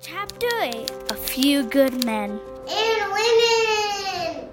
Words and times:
Chapter 0.00 0.48
8 0.60 0.90
A 1.10 1.14
Few 1.14 1.62
Good 1.64 2.04
Men. 2.04 2.40
And 2.68 3.12
women! 3.12 4.48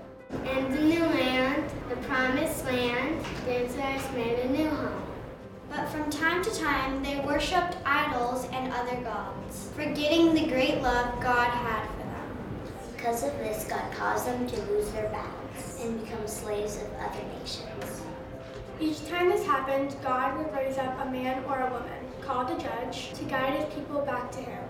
And 0.46 0.74
the 0.74 0.82
new 0.82 1.06
land, 1.06 1.70
the 1.90 1.96
promised 2.08 2.66
land, 2.66 3.26
Israelites 3.48 4.12
made 4.14 4.40
a 4.40 4.50
new 4.50 4.70
home. 4.70 5.02
But 5.70 5.88
from 5.90 6.10
time 6.10 6.44
to 6.44 6.60
time 6.60 7.04
they 7.04 7.20
worshipped 7.22 7.78
idols 7.86 8.48
and 8.52 8.72
other 8.74 8.98
gods, 9.02 9.70
forgetting 9.76 10.34
the 10.34 10.48
great 10.48 10.82
love 10.82 11.22
God 11.22 11.50
had 11.50 11.88
for 11.92 11.98
them. 11.98 12.38
Because 12.96 13.24
of 13.24 13.32
this, 13.40 13.66
God 13.70 13.92
caused 13.94 14.26
them 14.26 14.48
to 14.48 14.62
lose 14.64 14.90
their 14.92 15.10
battles 15.10 15.80
and 15.82 16.04
become 16.04 16.28
slaves 16.28 16.78
of 16.78 16.94
other 16.94 17.24
nations. 17.40 18.02
Each 18.82 19.06
time 19.10 19.28
this 19.28 19.46
happened, 19.46 19.94
God 20.02 20.38
would 20.38 20.54
raise 20.54 20.78
up 20.78 21.06
a 21.06 21.12
man 21.12 21.44
or 21.44 21.60
a 21.60 21.70
woman, 21.70 22.00
called 22.22 22.50
a 22.50 22.64
judge, 22.64 23.12
to 23.14 23.26
guide 23.26 23.62
his 23.62 23.74
people 23.74 24.00
back 24.06 24.32
to 24.32 24.40
him. 24.40 24.64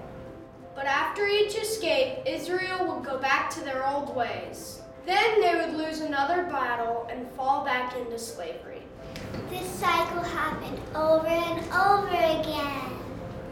But 0.73 0.87
after 0.87 1.27
each 1.27 1.55
escape, 1.55 2.25
Israel 2.25 2.87
would 2.87 3.05
go 3.05 3.19
back 3.19 3.51
to 3.51 3.59
their 3.59 3.87
old 3.87 4.15
ways. 4.15 4.81
Then 5.05 5.41
they 5.41 5.53
would 5.53 5.75
lose 5.75 6.01
another 6.01 6.43
battle 6.45 7.07
and 7.11 7.29
fall 7.31 7.63
back 7.63 7.95
into 7.95 8.17
slavery. 8.17 8.81
This 9.51 9.69
cycle 9.69 10.23
happened 10.23 10.79
over 10.95 11.27
and 11.27 11.59
over 11.71 12.07
again. 12.07 12.89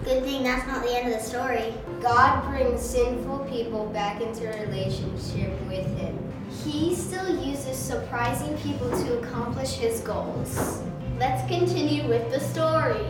Good 0.04 0.24
thing 0.24 0.42
that's 0.42 0.66
not 0.66 0.84
the 0.84 0.98
end 0.98 1.14
of 1.14 1.20
the 1.20 1.24
story. 1.24 1.74
God 2.02 2.50
brings 2.50 2.82
sinful 2.82 3.46
people 3.50 3.88
back 3.88 4.22
into 4.22 4.48
a 4.48 4.66
relationship 4.66 5.52
with 5.68 5.86
Him. 6.00 6.17
He 6.68 6.94
still 6.96 7.42
uses 7.46 7.78
surprising 7.78 8.58
people 8.58 8.90
to 8.90 9.20
accomplish 9.20 9.76
his 9.76 10.02
goals. 10.02 10.82
Let's 11.18 11.48
continue 11.48 12.06
with 12.10 12.30
the 12.30 12.42
story. 12.42 13.06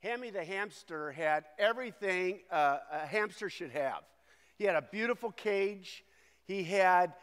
Hammy 0.00 0.28
the 0.28 0.44
hamster 0.44 1.10
had 1.12 1.46
everything 1.58 2.40
uh, 2.50 2.80
a 2.92 3.06
hamster 3.06 3.48
should 3.48 3.70
have. 3.70 4.02
He 4.58 4.64
had 4.64 4.76
a 4.76 4.82
beautiful 4.82 5.30
cage, 5.30 6.04
he 6.44 6.62
had 6.62 7.14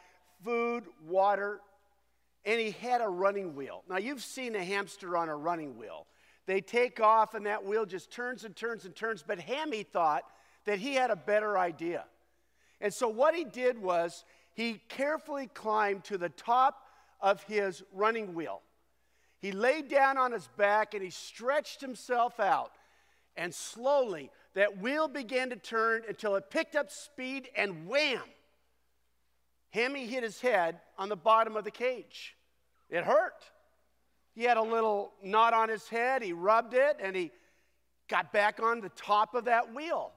food, 0.44 0.86
water, 1.08 1.59
and 2.45 2.59
he 2.59 2.72
had 2.72 3.00
a 3.00 3.08
running 3.08 3.56
wheel. 3.56 3.84
Now, 3.88 3.97
you've 3.97 4.23
seen 4.23 4.56
a 4.56 4.64
hamster 4.64 5.16
on 5.17 5.30
a 5.30 5.36
running 5.36 5.78
wheel. 5.78 6.08
They 6.47 6.61
take 6.61 7.00
off, 7.00 7.36
and 7.36 7.45
that 7.45 7.64
wheel 7.64 7.86
just 7.86 8.09
turns 8.09 8.44
and 8.44 8.56
turns 8.56 8.86
and 8.86 8.95
turns. 8.95 9.23
But 9.25 9.39
Hammy 9.39 9.84
thought 9.84 10.23
that 10.66 10.80
he 10.80 10.95
had 10.95 11.11
a 11.11 11.16
better 11.16 11.59
idea. 11.59 12.06
And 12.84 12.94
so, 12.94 13.08
what 13.08 13.34
he 13.34 13.45
did 13.45 13.81
was 13.81 14.26
he 14.52 14.81
carefully 14.89 15.48
climbed 15.48 16.03
to 16.03 16.17
the 16.17 16.28
top 16.28 16.86
of 17.22 17.42
his 17.44 17.81
running 17.94 18.34
wheel. 18.36 18.62
He 19.40 19.53
laid 19.53 19.88
down 19.88 20.17
on 20.17 20.34
his 20.34 20.50
back 20.58 20.94
and 20.94 21.02
he 21.02 21.09
stretched 21.09 21.80
himself 21.80 22.42
out. 22.42 22.73
And 23.38 23.56
slowly, 23.56 24.30
that 24.53 24.80
wheel 24.80 25.08
began 25.08 25.50
to 25.52 25.56
turn 25.56 26.03
until 26.09 26.36
it 26.36 26.52
picked 26.52 26.75
up 26.75 26.92
speed 26.92 27.48
and 27.56 27.88
wham! 27.88 28.22
Hammy 29.70 30.06
hit 30.06 30.22
his 30.22 30.42
head 30.42 30.81
on 30.97 31.08
the 31.08 31.16
bottom 31.16 31.56
of 31.56 31.64
the 31.64 31.72
cage. 31.72 32.36
It 32.90 33.06
hurt. 33.06 33.45
He 34.36 34.44
had 34.44 34.58
a 34.58 34.62
little 34.62 35.14
knot 35.23 35.53
on 35.53 35.70
his 35.70 35.88
head. 35.88 36.22
He 36.22 36.34
rubbed 36.34 36.73
it 36.73 36.97
and 37.02 37.16
he 37.16 37.31
got 38.09 38.34
back 38.34 38.62
on 38.62 38.81
the 38.81 38.90
top 38.90 39.36
of 39.36 39.45
that 39.45 39.73
wheel. 39.73 40.12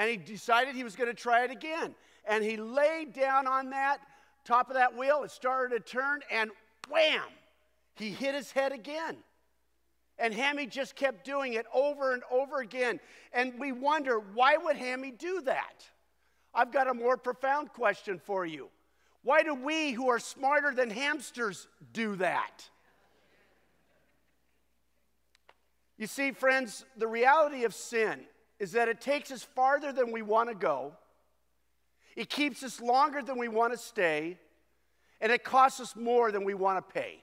And 0.00 0.08
he 0.08 0.16
decided 0.16 0.74
he 0.74 0.82
was 0.82 0.96
going 0.96 1.10
to 1.10 1.14
try 1.14 1.44
it 1.44 1.50
again. 1.50 1.94
And 2.26 2.42
he 2.42 2.56
laid 2.56 3.12
down 3.12 3.46
on 3.46 3.68
that 3.68 3.98
top 4.46 4.70
of 4.70 4.76
that 4.76 4.96
wheel. 4.96 5.24
It 5.24 5.30
started 5.30 5.76
to 5.76 5.80
turn 5.80 6.20
and 6.32 6.50
wham! 6.88 7.20
He 7.96 8.08
hit 8.08 8.34
his 8.34 8.50
head 8.50 8.72
again. 8.72 9.18
And 10.18 10.32
Hammy 10.32 10.64
just 10.64 10.96
kept 10.96 11.26
doing 11.26 11.52
it 11.52 11.66
over 11.74 12.14
and 12.14 12.22
over 12.30 12.60
again. 12.62 12.98
And 13.34 13.60
we 13.60 13.72
wonder, 13.72 14.18
why 14.18 14.56
would 14.56 14.76
Hammy 14.76 15.10
do 15.10 15.42
that? 15.42 15.84
I've 16.54 16.72
got 16.72 16.88
a 16.88 16.94
more 16.94 17.18
profound 17.18 17.74
question 17.74 18.18
for 18.18 18.46
you. 18.46 18.70
Why 19.22 19.42
do 19.42 19.54
we, 19.54 19.92
who 19.92 20.08
are 20.08 20.18
smarter 20.18 20.72
than 20.72 20.88
hamsters, 20.88 21.68
do 21.92 22.16
that? 22.16 22.70
You 25.98 26.06
see, 26.06 26.32
friends, 26.32 26.86
the 26.96 27.06
reality 27.06 27.64
of 27.64 27.74
sin 27.74 28.20
is 28.60 28.72
that 28.72 28.88
it 28.88 29.00
takes 29.00 29.32
us 29.32 29.42
farther 29.42 29.90
than 29.90 30.12
we 30.12 30.22
want 30.22 30.50
to 30.50 30.54
go, 30.54 30.92
it 32.14 32.28
keeps 32.28 32.62
us 32.62 32.80
longer 32.80 33.22
than 33.22 33.38
we 33.38 33.48
want 33.48 33.72
to 33.72 33.78
stay, 33.78 34.38
and 35.20 35.32
it 35.32 35.42
costs 35.42 35.80
us 35.80 35.96
more 35.96 36.30
than 36.30 36.44
we 36.44 36.54
want 36.54 36.76
to 36.76 36.94
pay. 36.94 37.22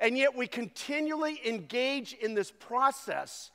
And 0.00 0.18
yet 0.18 0.34
we 0.34 0.46
continually 0.46 1.40
engage 1.46 2.14
in 2.14 2.34
this 2.34 2.50
process 2.50 3.50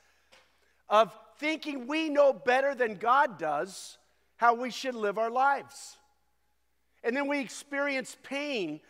of 0.88 1.12
thinking 1.38 1.86
we 1.86 2.08
know 2.08 2.32
better 2.32 2.74
than 2.74 2.94
God 2.94 3.38
does 3.38 3.98
how 4.36 4.54
we 4.54 4.70
should 4.70 4.94
live 4.94 5.18
our 5.18 5.30
lives. 5.30 5.98
And 7.02 7.16
then 7.16 7.28
we 7.28 7.40
experience 7.40 8.16
pain, 8.22 8.80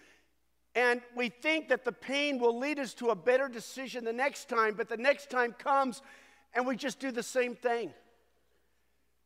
and 0.75 1.01
we 1.17 1.31
think 1.31 1.69
that 1.69 1.85
the 1.85 1.93
pain 1.93 2.39
will 2.39 2.59
lead 2.59 2.79
us 2.79 2.95
to 2.95 3.09
a 3.09 3.17
better 3.17 3.49
decision 3.49 4.05
the 4.05 4.13
next 4.13 4.49
time, 4.49 4.75
but 4.75 4.89
the 4.89 4.97
next 4.97 5.31
time 5.31 5.53
comes, 5.53 6.03
and 6.57 6.67
we 6.67 6.75
just 6.75 6.99
do 6.99 7.13
the 7.13 7.23
same 7.23 7.55
thing. 7.55 7.93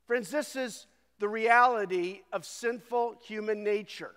Friends, 0.06 0.30
this 0.30 0.56
is 0.56 0.86
the 1.20 1.28
reality 1.28 2.22
of 2.32 2.44
sinful 2.44 3.20
human 3.24 3.62
nature. 3.62 4.10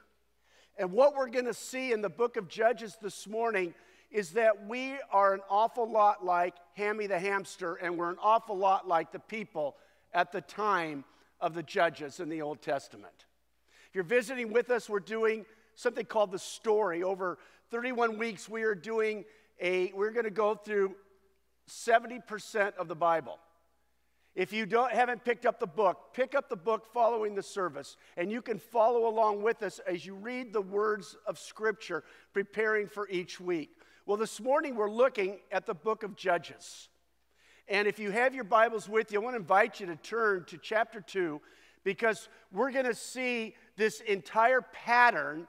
And 0.78 0.92
what 0.92 1.16
we're 1.16 1.30
going 1.30 1.46
to 1.46 1.54
see 1.54 1.92
in 1.92 2.02
the 2.02 2.10
book 2.10 2.36
of 2.36 2.50
Judges 2.50 2.98
this 3.00 3.28
morning 3.28 3.76
is 4.10 4.32
that 4.32 4.66
we 4.68 4.96
are 5.12 5.36
an 5.36 5.42
awful 5.50 5.90
lot 5.90 6.26
like 6.26 6.56
Hammy 6.74 7.06
the 7.06 7.20
hamster, 7.20 7.76
and 7.76 7.98
we're 7.98 8.10
an 8.10 8.18
awful 8.20 8.58
lot 8.58 8.88
like 8.88 9.12
the 9.12 9.20
people 9.20 9.76
at 10.14 10.32
the 10.32 10.42
time 10.42 11.04
of 11.40 11.54
the 11.54 11.64
judges 11.64 12.20
in 12.20 12.30
the 12.30 12.42
Old 12.42 12.62
Testament. 12.62 13.26
If 13.90 13.96
you're 13.96 14.04
visiting 14.04 14.52
with 14.52 14.72
us, 14.72 14.90
we're 14.90 15.00
doing 15.00 15.46
something 15.76 16.06
called 16.06 16.32
the 16.32 16.40
story. 16.40 17.04
Over 17.04 17.38
31 17.70 18.18
weeks, 18.18 18.50
we 18.50 18.64
are 18.64 18.76
doing 18.76 19.26
a, 19.62 19.92
we're 19.94 20.12
going 20.12 20.26
to 20.26 20.32
go 20.32 20.56
through 20.56 20.96
70% 21.70 22.76
of 22.76 22.88
the 22.88 22.96
Bible. 22.96 23.40
If 24.36 24.52
you 24.52 24.66
don't, 24.66 24.92
haven't 24.92 25.24
picked 25.24 25.46
up 25.46 25.60
the 25.60 25.68
book, 25.68 26.14
pick 26.14 26.34
up 26.34 26.50
the 26.50 26.56
book 26.56 26.88
following 26.92 27.36
the 27.36 27.44
service, 27.44 27.98
and 28.18 28.32
you 28.32 28.42
can 28.42 28.58
follow 28.58 29.08
along 29.08 29.44
with 29.44 29.62
us 29.62 29.80
as 29.88 30.06
you 30.06 30.16
read 30.16 30.54
the 30.54 30.62
words 30.62 31.16
of 31.28 31.38
Scripture, 31.38 32.04
preparing 32.34 32.88
for 32.88 33.08
each 33.10 33.40
week. 33.40 33.70
Well, 34.08 34.18
this 34.18 34.42
morning 34.42 34.76
we're 34.76 34.92
looking 34.92 35.40
at 35.52 35.68
the 35.68 35.76
book 35.76 36.02
of 36.02 36.16
Judges. 36.16 36.90
And 37.68 37.88
if 37.88 38.00
you 38.00 38.10
have 38.12 38.34
your 38.34 38.44
Bibles 38.44 38.90
with 38.90 39.12
you, 39.12 39.22
I 39.22 39.24
want 39.24 39.36
to 39.36 39.40
invite 39.40 39.80
you 39.80 39.86
to 39.86 39.96
turn 39.96 40.46
to 40.46 40.58
chapter 40.58 41.00
2 41.00 41.40
because 41.84 42.28
we're 42.52 42.72
going 42.72 42.86
to 42.86 42.96
see 42.96 43.56
this 43.78 44.02
entire 44.02 44.62
pattern 44.62 45.48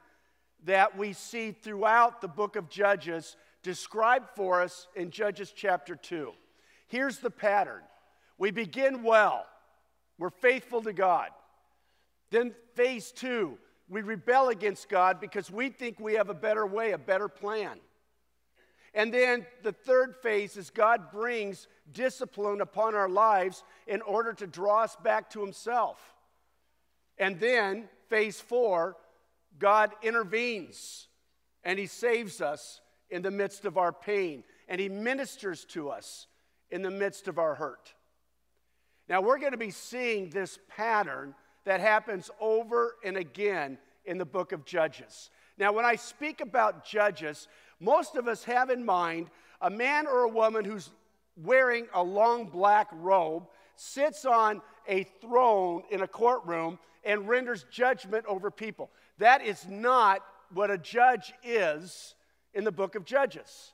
that 0.63 0.97
we 0.97 1.13
see 1.13 1.51
throughout 1.51 2.21
the 2.21 2.27
book 2.27 2.55
of 2.55 2.69
Judges 2.69 3.35
described 3.65 4.29
for 4.35 4.61
us 4.61 4.87
in 4.95 5.09
Judges 5.09 5.51
chapter 5.51 5.95
2. 5.95 6.31
Here's 6.87 7.17
the 7.17 7.31
pattern 7.31 7.81
we 8.37 8.51
begin 8.51 9.01
well, 9.01 9.45
we're 10.19 10.29
faithful 10.29 10.83
to 10.83 10.93
God. 10.93 11.29
Then, 12.29 12.53
phase 12.75 13.11
two, 13.11 13.57
we 13.89 14.01
rebel 14.01 14.49
against 14.49 14.87
God 14.87 15.19
because 15.19 15.49
we 15.49 15.69
think 15.69 15.99
we 15.99 16.13
have 16.13 16.29
a 16.29 16.35
better 16.35 16.65
way, 16.65 16.91
a 16.91 16.97
better 16.97 17.27
plan. 17.27 17.79
And 18.93 19.11
then 19.11 19.47
the 19.63 19.71
third 19.71 20.15
phase 20.21 20.57
is 20.57 20.69
God 20.69 21.11
brings 21.11 21.67
discipline 21.91 22.61
upon 22.61 22.93
our 22.93 23.09
lives 23.09 23.63
in 23.87 24.01
order 24.03 24.33
to 24.33 24.45
draw 24.45 24.83
us 24.83 24.95
back 25.03 25.31
to 25.31 25.41
Himself. 25.41 25.99
And 27.17 27.39
then 27.39 27.89
phase 28.09 28.39
four, 28.39 28.95
God 29.57 29.91
intervenes 30.03 31.07
and 31.63 31.79
He 31.79 31.87
saves 31.87 32.41
us 32.41 32.81
in 33.09 33.21
the 33.21 33.31
midst 33.31 33.65
of 33.65 33.77
our 33.77 33.91
pain 33.91 34.43
and 34.67 34.79
He 34.79 34.89
ministers 34.89 35.65
to 35.65 35.89
us 35.89 36.27
in 36.69 36.81
the 36.81 36.91
midst 36.91 37.27
of 37.27 37.37
our 37.37 37.55
hurt. 37.55 37.93
Now, 39.07 39.21
we're 39.21 39.37
going 39.37 39.51
to 39.51 39.57
be 39.57 39.71
seeing 39.71 40.29
this 40.29 40.57
pattern 40.67 41.35
that 41.65 41.79
happens 41.79 42.31
over 42.39 42.95
and 43.03 43.17
again 43.17 43.77
in 44.05 44.17
the 44.17 44.25
book 44.25 44.51
of 44.51 44.65
Judges. 44.65 45.29
Now, 45.57 45.71
when 45.71 45.85
I 45.85 45.95
speak 45.95 46.41
about 46.41 46.85
Judges, 46.85 47.47
most 47.79 48.15
of 48.15 48.27
us 48.27 48.43
have 48.45 48.69
in 48.69 48.85
mind 48.85 49.29
a 49.61 49.69
man 49.69 50.07
or 50.07 50.23
a 50.23 50.29
woman 50.29 50.65
who's 50.65 50.91
wearing 51.37 51.87
a 51.93 52.01
long 52.01 52.45
black 52.45 52.87
robe, 52.91 53.47
sits 53.75 54.25
on 54.25 54.61
a 54.87 55.03
throne 55.03 55.83
in 55.91 56.01
a 56.01 56.07
courtroom, 56.07 56.79
and 57.03 57.27
renders 57.27 57.65
judgment 57.69 58.25
over 58.25 58.49
people. 58.49 58.89
That 59.19 59.43
is 59.43 59.67
not 59.67 60.23
what 60.53 60.71
a 60.71 60.77
judge 60.77 61.33
is 61.43 62.14
in 62.55 62.63
the 62.63 62.71
book 62.71 62.95
of 62.95 63.05
Judges. 63.05 63.73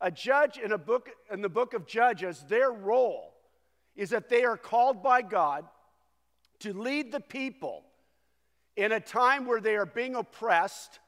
A 0.00 0.10
judge 0.10 0.58
in, 0.58 0.72
a 0.72 0.78
book, 0.78 1.10
in 1.30 1.40
the 1.42 1.48
book 1.48 1.74
of 1.74 1.86
Judges, 1.86 2.44
their 2.48 2.70
role 2.70 3.34
is 3.94 4.10
that 4.10 4.28
they 4.28 4.44
are 4.44 4.56
called 4.56 5.02
by 5.02 5.22
God 5.22 5.64
to 6.60 6.72
lead 6.72 7.12
the 7.12 7.20
people 7.20 7.84
in 8.76 8.92
a 8.92 9.00
time 9.00 9.44
where 9.46 9.60
they 9.60 9.76
are 9.76 9.86
being 9.86 10.14
oppressed 10.14 10.98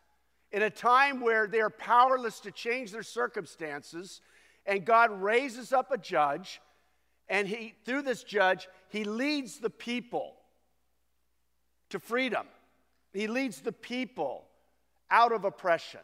in 0.53 0.63
a 0.63 0.71
time 0.71 1.21
where 1.21 1.47
they 1.47 1.61
are 1.61 1.71
powerless 1.71 2.41
to 2.41 2.51
change 2.51 2.91
their 2.91 3.03
circumstances, 3.03 4.21
and 4.67 4.85
God 4.85 5.23
raises 5.23 5.73
up 5.73 5.93
a 5.93 5.99
judge, 5.99 6.61
and 7.29 7.47
he, 7.47 7.75
through 7.85 8.03
this 8.03 8.25
judge, 8.25 8.69
he 8.89 9.05
leads 9.05 9.59
the 9.59 9.71
people 9.71 10.35
to 11.91 12.01
freedom. 12.01 12.47
He 13.13 13.27
leads 13.27 13.61
the 13.61 13.73
people 13.73 14.45
out 15.11 15.33
of 15.33 15.45
oppression. 15.45 16.01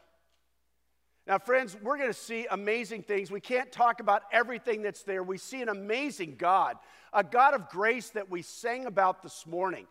Now, 1.26 1.38
friends, 1.38 1.76
we're 1.82 1.98
going 1.98 2.10
to 2.10 2.14
see 2.14 2.46
amazing 2.50 3.02
things. 3.02 3.32
We 3.32 3.40
can't 3.40 3.72
talk 3.72 4.00
about 4.00 4.22
everything 4.30 4.82
that's 4.82 5.02
there. 5.02 5.24
We 5.24 5.38
see 5.38 5.60
an 5.60 5.68
amazing 5.68 6.36
God, 6.38 6.76
a 7.12 7.24
God 7.24 7.54
of 7.54 7.68
grace 7.68 8.10
that 8.10 8.30
we 8.30 8.42
sang 8.42 8.86
about 8.86 9.22
this 9.22 9.44
morning. 9.44 9.86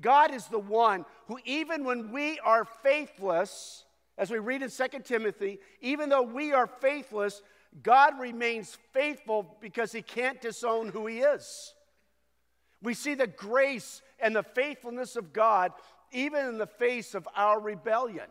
God 0.00 0.32
is 0.32 0.46
the 0.46 0.60
one 0.60 1.04
who, 1.26 1.38
even 1.44 1.84
when 1.84 2.12
we 2.12 2.38
are 2.38 2.64
faithless, 2.64 3.84
as 4.16 4.30
we 4.30 4.38
read 4.38 4.62
in 4.62 4.70
2 4.70 4.84
Timothy, 5.04 5.58
even 5.80 6.08
though 6.08 6.22
we 6.22 6.52
are 6.52 6.68
faithless, 6.68 7.42
God 7.82 8.20
remains 8.20 8.78
faithful 8.92 9.56
because 9.60 9.90
he 9.90 10.02
can't 10.02 10.40
disown 10.40 10.90
who 10.90 11.06
he 11.06 11.18
is. 11.18 11.74
We 12.80 12.94
see 12.94 13.14
the 13.14 13.26
grace 13.26 14.02
and 14.20 14.36
the 14.36 14.42
faithfulness 14.42 15.16
of 15.16 15.32
God 15.32 15.72
even 16.12 16.46
in 16.46 16.58
the 16.58 16.66
face 16.66 17.14
of 17.14 17.28
our 17.34 17.60
rebellion. 17.60 18.26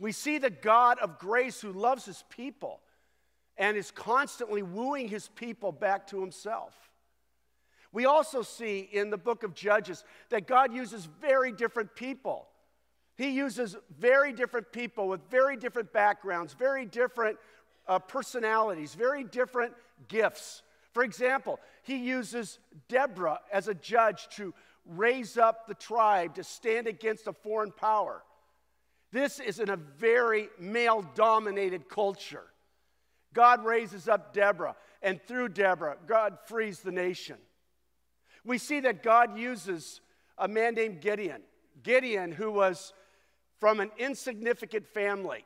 We 0.00 0.12
see 0.12 0.38
the 0.38 0.50
God 0.50 0.98
of 0.98 1.18
grace 1.18 1.60
who 1.60 1.72
loves 1.72 2.06
his 2.06 2.24
people 2.30 2.80
and 3.58 3.76
is 3.76 3.90
constantly 3.90 4.62
wooing 4.62 5.08
his 5.08 5.28
people 5.28 5.70
back 5.70 6.06
to 6.08 6.20
himself. 6.20 6.74
We 7.92 8.06
also 8.06 8.40
see 8.40 8.88
in 8.90 9.10
the 9.10 9.18
book 9.18 9.42
of 9.42 9.54
Judges 9.54 10.02
that 10.30 10.46
God 10.46 10.72
uses 10.72 11.06
very 11.20 11.52
different 11.52 11.94
people. 11.94 12.48
He 13.18 13.28
uses 13.28 13.76
very 13.98 14.32
different 14.32 14.72
people 14.72 15.06
with 15.06 15.20
very 15.30 15.58
different 15.58 15.92
backgrounds, 15.92 16.54
very 16.54 16.86
different 16.86 17.36
uh, 17.86 17.98
personalities, 17.98 18.94
very 18.94 19.24
different 19.24 19.74
gifts. 20.08 20.62
For 20.92 21.04
example, 21.04 21.60
he 21.82 21.96
uses 21.96 22.58
Deborah 22.88 23.40
as 23.52 23.68
a 23.68 23.74
judge 23.74 24.28
to 24.36 24.54
raise 24.86 25.36
up 25.36 25.66
the 25.66 25.74
tribe 25.74 26.36
to 26.36 26.44
stand 26.44 26.86
against 26.86 27.26
a 27.26 27.34
foreign 27.34 27.72
power. 27.72 28.22
This 29.12 29.40
is 29.40 29.58
in 29.58 29.68
a 29.70 29.76
very 29.76 30.48
male 30.58 31.04
dominated 31.14 31.88
culture. 31.88 32.44
God 33.32 33.64
raises 33.64 34.08
up 34.08 34.32
Deborah, 34.32 34.76
and 35.02 35.20
through 35.22 35.50
Deborah, 35.50 35.96
God 36.06 36.38
frees 36.46 36.80
the 36.80 36.92
nation. 36.92 37.36
We 38.44 38.58
see 38.58 38.80
that 38.80 39.02
God 39.02 39.38
uses 39.38 40.00
a 40.38 40.48
man 40.48 40.74
named 40.74 41.00
Gideon. 41.00 41.42
Gideon, 41.82 42.32
who 42.32 42.50
was 42.50 42.92
from 43.58 43.80
an 43.80 43.90
insignificant 43.98 44.86
family, 44.86 45.44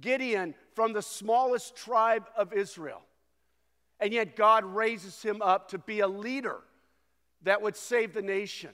Gideon 0.00 0.54
from 0.74 0.92
the 0.92 1.02
smallest 1.02 1.76
tribe 1.76 2.28
of 2.36 2.52
Israel. 2.52 3.02
And 4.00 4.12
yet, 4.12 4.36
God 4.36 4.64
raises 4.64 5.22
him 5.22 5.40
up 5.40 5.68
to 5.68 5.78
be 5.78 6.00
a 6.00 6.08
leader 6.08 6.58
that 7.42 7.62
would 7.62 7.76
save 7.76 8.12
the 8.12 8.22
nation. 8.22 8.70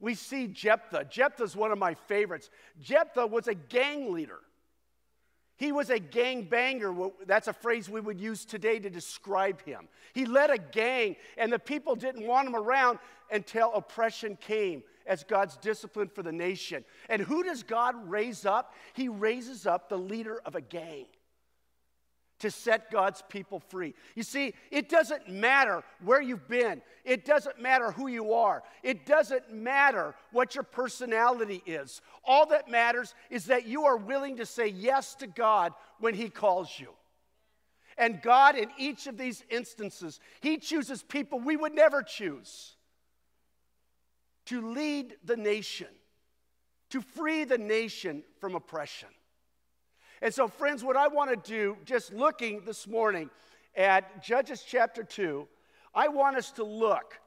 We 0.00 0.14
see 0.14 0.46
Jephthah. 0.46 1.06
Jephthah 1.10 1.44
is 1.44 1.56
one 1.56 1.72
of 1.72 1.78
my 1.78 1.94
favorites. 1.94 2.50
Jephthah 2.80 3.26
was 3.26 3.48
a 3.48 3.54
gang 3.54 4.12
leader. 4.12 4.40
He 5.56 5.70
was 5.70 5.90
a 5.90 5.98
gang 5.98 6.42
banger. 6.42 6.92
That's 7.26 7.48
a 7.48 7.52
phrase 7.52 7.88
we 7.88 8.00
would 8.00 8.20
use 8.20 8.44
today 8.44 8.78
to 8.80 8.90
describe 8.90 9.62
him. 9.62 9.88
He 10.12 10.26
led 10.26 10.50
a 10.50 10.58
gang, 10.58 11.16
and 11.38 11.52
the 11.52 11.58
people 11.58 11.94
didn't 11.94 12.26
want 12.26 12.48
him 12.48 12.56
around 12.56 12.98
until 13.30 13.72
oppression 13.72 14.36
came 14.40 14.82
as 15.06 15.22
God's 15.22 15.56
discipline 15.56 16.08
for 16.08 16.22
the 16.22 16.32
nation. 16.32 16.84
And 17.08 17.22
who 17.22 17.44
does 17.44 17.62
God 17.62 17.94
raise 18.08 18.44
up? 18.44 18.74
He 18.94 19.08
raises 19.08 19.66
up 19.66 19.88
the 19.88 19.98
leader 19.98 20.40
of 20.44 20.54
a 20.54 20.60
gang 20.60 21.06
to 22.40 22.50
set 22.50 22.90
God's 22.90 23.22
people 23.28 23.60
free. 23.60 23.94
You 24.14 24.22
see, 24.22 24.54
it 24.70 24.88
doesn't 24.88 25.28
matter 25.28 25.82
where 26.02 26.20
you've 26.20 26.48
been, 26.48 26.82
it 27.04 27.24
doesn't 27.24 27.60
matter 27.60 27.90
who 27.92 28.08
you 28.08 28.34
are, 28.34 28.62
it 28.82 29.06
doesn't 29.06 29.52
matter 29.52 30.14
what 30.32 30.54
your 30.54 30.64
personality 30.64 31.62
is. 31.66 32.00
All 32.24 32.46
that 32.46 32.68
matters 32.68 33.14
is 33.30 33.46
that 33.46 33.66
you 33.66 33.84
are 33.84 33.96
willing 33.96 34.36
to 34.38 34.46
say 34.46 34.68
yes 34.68 35.14
to 35.16 35.26
God 35.26 35.72
when 36.00 36.14
He 36.14 36.28
calls 36.28 36.70
you. 36.78 36.88
And 37.96 38.20
God, 38.20 38.56
in 38.56 38.70
each 38.76 39.06
of 39.06 39.16
these 39.16 39.44
instances, 39.48 40.18
He 40.40 40.58
chooses 40.58 41.02
people 41.02 41.38
we 41.38 41.56
would 41.56 41.74
never 41.74 42.02
choose 42.02 42.74
to 44.46 44.72
lead 44.72 45.14
the 45.24 45.36
nation, 45.36 45.88
to 46.90 47.00
free 47.00 47.44
the 47.44 47.58
nation 47.58 48.22
from 48.40 48.54
oppression. 48.54 49.08
And 50.22 50.32
so, 50.32 50.48
friends, 50.48 50.82
what 50.84 50.96
I 50.96 51.08
want 51.08 51.30
to 51.30 51.50
do, 51.50 51.76
just 51.84 52.12
looking 52.12 52.62
this 52.64 52.86
morning 52.86 53.30
at 53.76 54.22
Judges 54.22 54.64
chapter 54.66 55.02
2, 55.02 55.46
I 55.94 56.08
want 56.08 56.36
us 56.36 56.50
to 56.52 56.64
look 56.64 57.18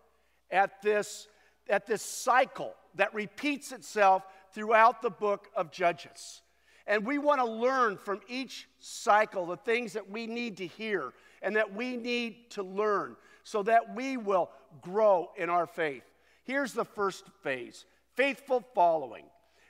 at 0.51 0.81
this, 0.81 1.28
at 1.69 1.86
this 1.86 2.01
cycle 2.01 2.74
that 2.95 3.13
repeats 3.13 3.72
itself 3.72 4.24
throughout 4.54 5.01
the 5.01 5.10
book 5.10 5.50
of 5.56 5.72
Judges. 5.72 6.42
And 6.86 7.06
we 7.06 7.18
want 7.18 7.42
to 7.42 7.45
learn 7.45 7.98
from 7.98 8.22
each 8.28 8.68
cycle 8.80 9.45
the 9.45 9.57
things 9.57 9.94
that 9.94 10.10
we 10.10 10.25
need 10.25 10.57
to 10.57 10.68
hear 10.68 11.13
and 11.42 11.56
that 11.56 11.74
we 11.74 11.98
need 11.98 12.50
to 12.51 12.63
learn 12.63 13.18
so 13.44 13.62
that 13.63 13.95
we 13.95 14.18
will 14.18 14.50
grow 14.81 15.30
in 15.38 15.50
our 15.50 15.68
faith. 15.68 16.04
Here's 16.44 16.74
the 16.74 16.86
first 16.86 17.25
phase 17.44 17.86
faithful 18.16 18.63
following. 18.74 19.25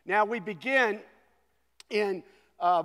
Now 0.05 0.23
we 0.23 0.39
begin 0.39 1.01
in 1.89 2.23
uh, 2.59 2.83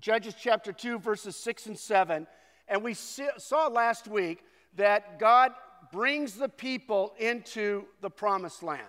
Judges 0.00 0.34
chapter 0.38 0.72
2, 0.72 0.98
verses 0.98 1.36
6 1.36 1.66
and 1.66 1.78
7. 1.78 2.26
And 2.68 2.82
we 2.82 2.94
saw 2.94 3.68
last 3.68 4.08
week 4.08 4.42
that 4.76 5.18
God 5.18 5.52
brings 5.92 6.34
the 6.34 6.48
people 6.48 7.14
into 7.18 7.84
the 8.00 8.10
promised 8.10 8.62
land. 8.62 8.82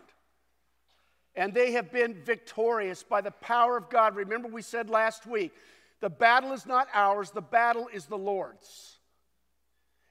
And 1.35 1.53
they 1.53 1.73
have 1.73 1.91
been 1.91 2.13
victorious 2.13 3.03
by 3.03 3.21
the 3.21 3.31
power 3.31 3.77
of 3.77 3.89
God. 3.89 4.15
Remember, 4.15 4.47
we 4.47 4.61
said 4.61 4.89
last 4.89 5.27
week 5.27 5.51
the 5.99 6.09
battle 6.09 6.53
is 6.53 6.65
not 6.65 6.87
ours, 6.93 7.31
the 7.31 7.41
battle 7.41 7.89
is 7.93 8.05
the 8.05 8.17
Lord's. 8.17 8.99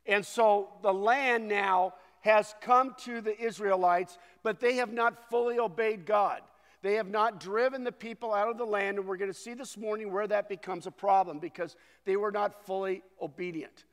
And 0.07 0.25
so 0.25 0.69
the 0.83 0.93
land 0.93 1.49
now 1.49 1.95
has 2.21 2.55
come 2.61 2.95
to 3.05 3.21
the 3.21 3.39
Israelites, 3.39 4.19
but 4.43 4.61
they 4.61 4.77
have 4.77 4.93
not 4.93 5.31
fully 5.31 5.59
obeyed 5.59 6.07
God. 6.07 6.41
They 6.85 6.97
have 6.97 7.09
not 7.09 7.41
driven 7.41 7.83
the 7.83 7.93
people 7.93 8.35
out 8.35 8.51
of 8.51 8.59
the 8.59 8.67
land, 8.67 8.99
and 8.99 9.09
we're 9.09 9.17
going 9.17 9.33
to 9.33 9.39
see 9.39 9.55
this 9.55 9.79
morning 9.79 10.13
where 10.13 10.27
that 10.27 10.51
becomes 10.51 10.87
a 10.87 10.91
problem 10.91 11.39
because 11.39 11.77
they 12.05 12.17
were 12.17 12.31
not 12.31 12.67
fully 12.67 13.03
obedient. 13.23 13.85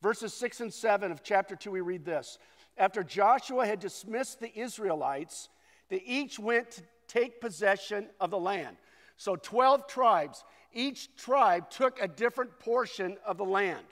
Verses 0.00 0.32
6 0.32 0.62
and 0.62 0.72
7 0.72 1.12
of 1.12 1.22
chapter 1.22 1.54
2, 1.54 1.70
we 1.70 1.82
read 1.82 2.06
this 2.06 2.38
After 2.78 3.04
Joshua 3.04 3.66
had 3.66 3.80
dismissed 3.80 4.40
the 4.40 4.58
Israelites, 4.58 5.50
they 5.90 6.00
each 6.06 6.38
went 6.38 6.70
to 6.70 6.82
take 7.06 7.42
possession 7.42 8.08
of 8.18 8.30
the 8.30 8.38
land. 8.38 8.78
So 9.18 9.36
12 9.36 9.86
tribes, 9.86 10.42
each 10.72 11.14
tribe 11.16 11.68
took 11.68 12.00
a 12.00 12.08
different 12.08 12.58
portion 12.60 13.18
of 13.26 13.36
the 13.36 13.44
land, 13.44 13.84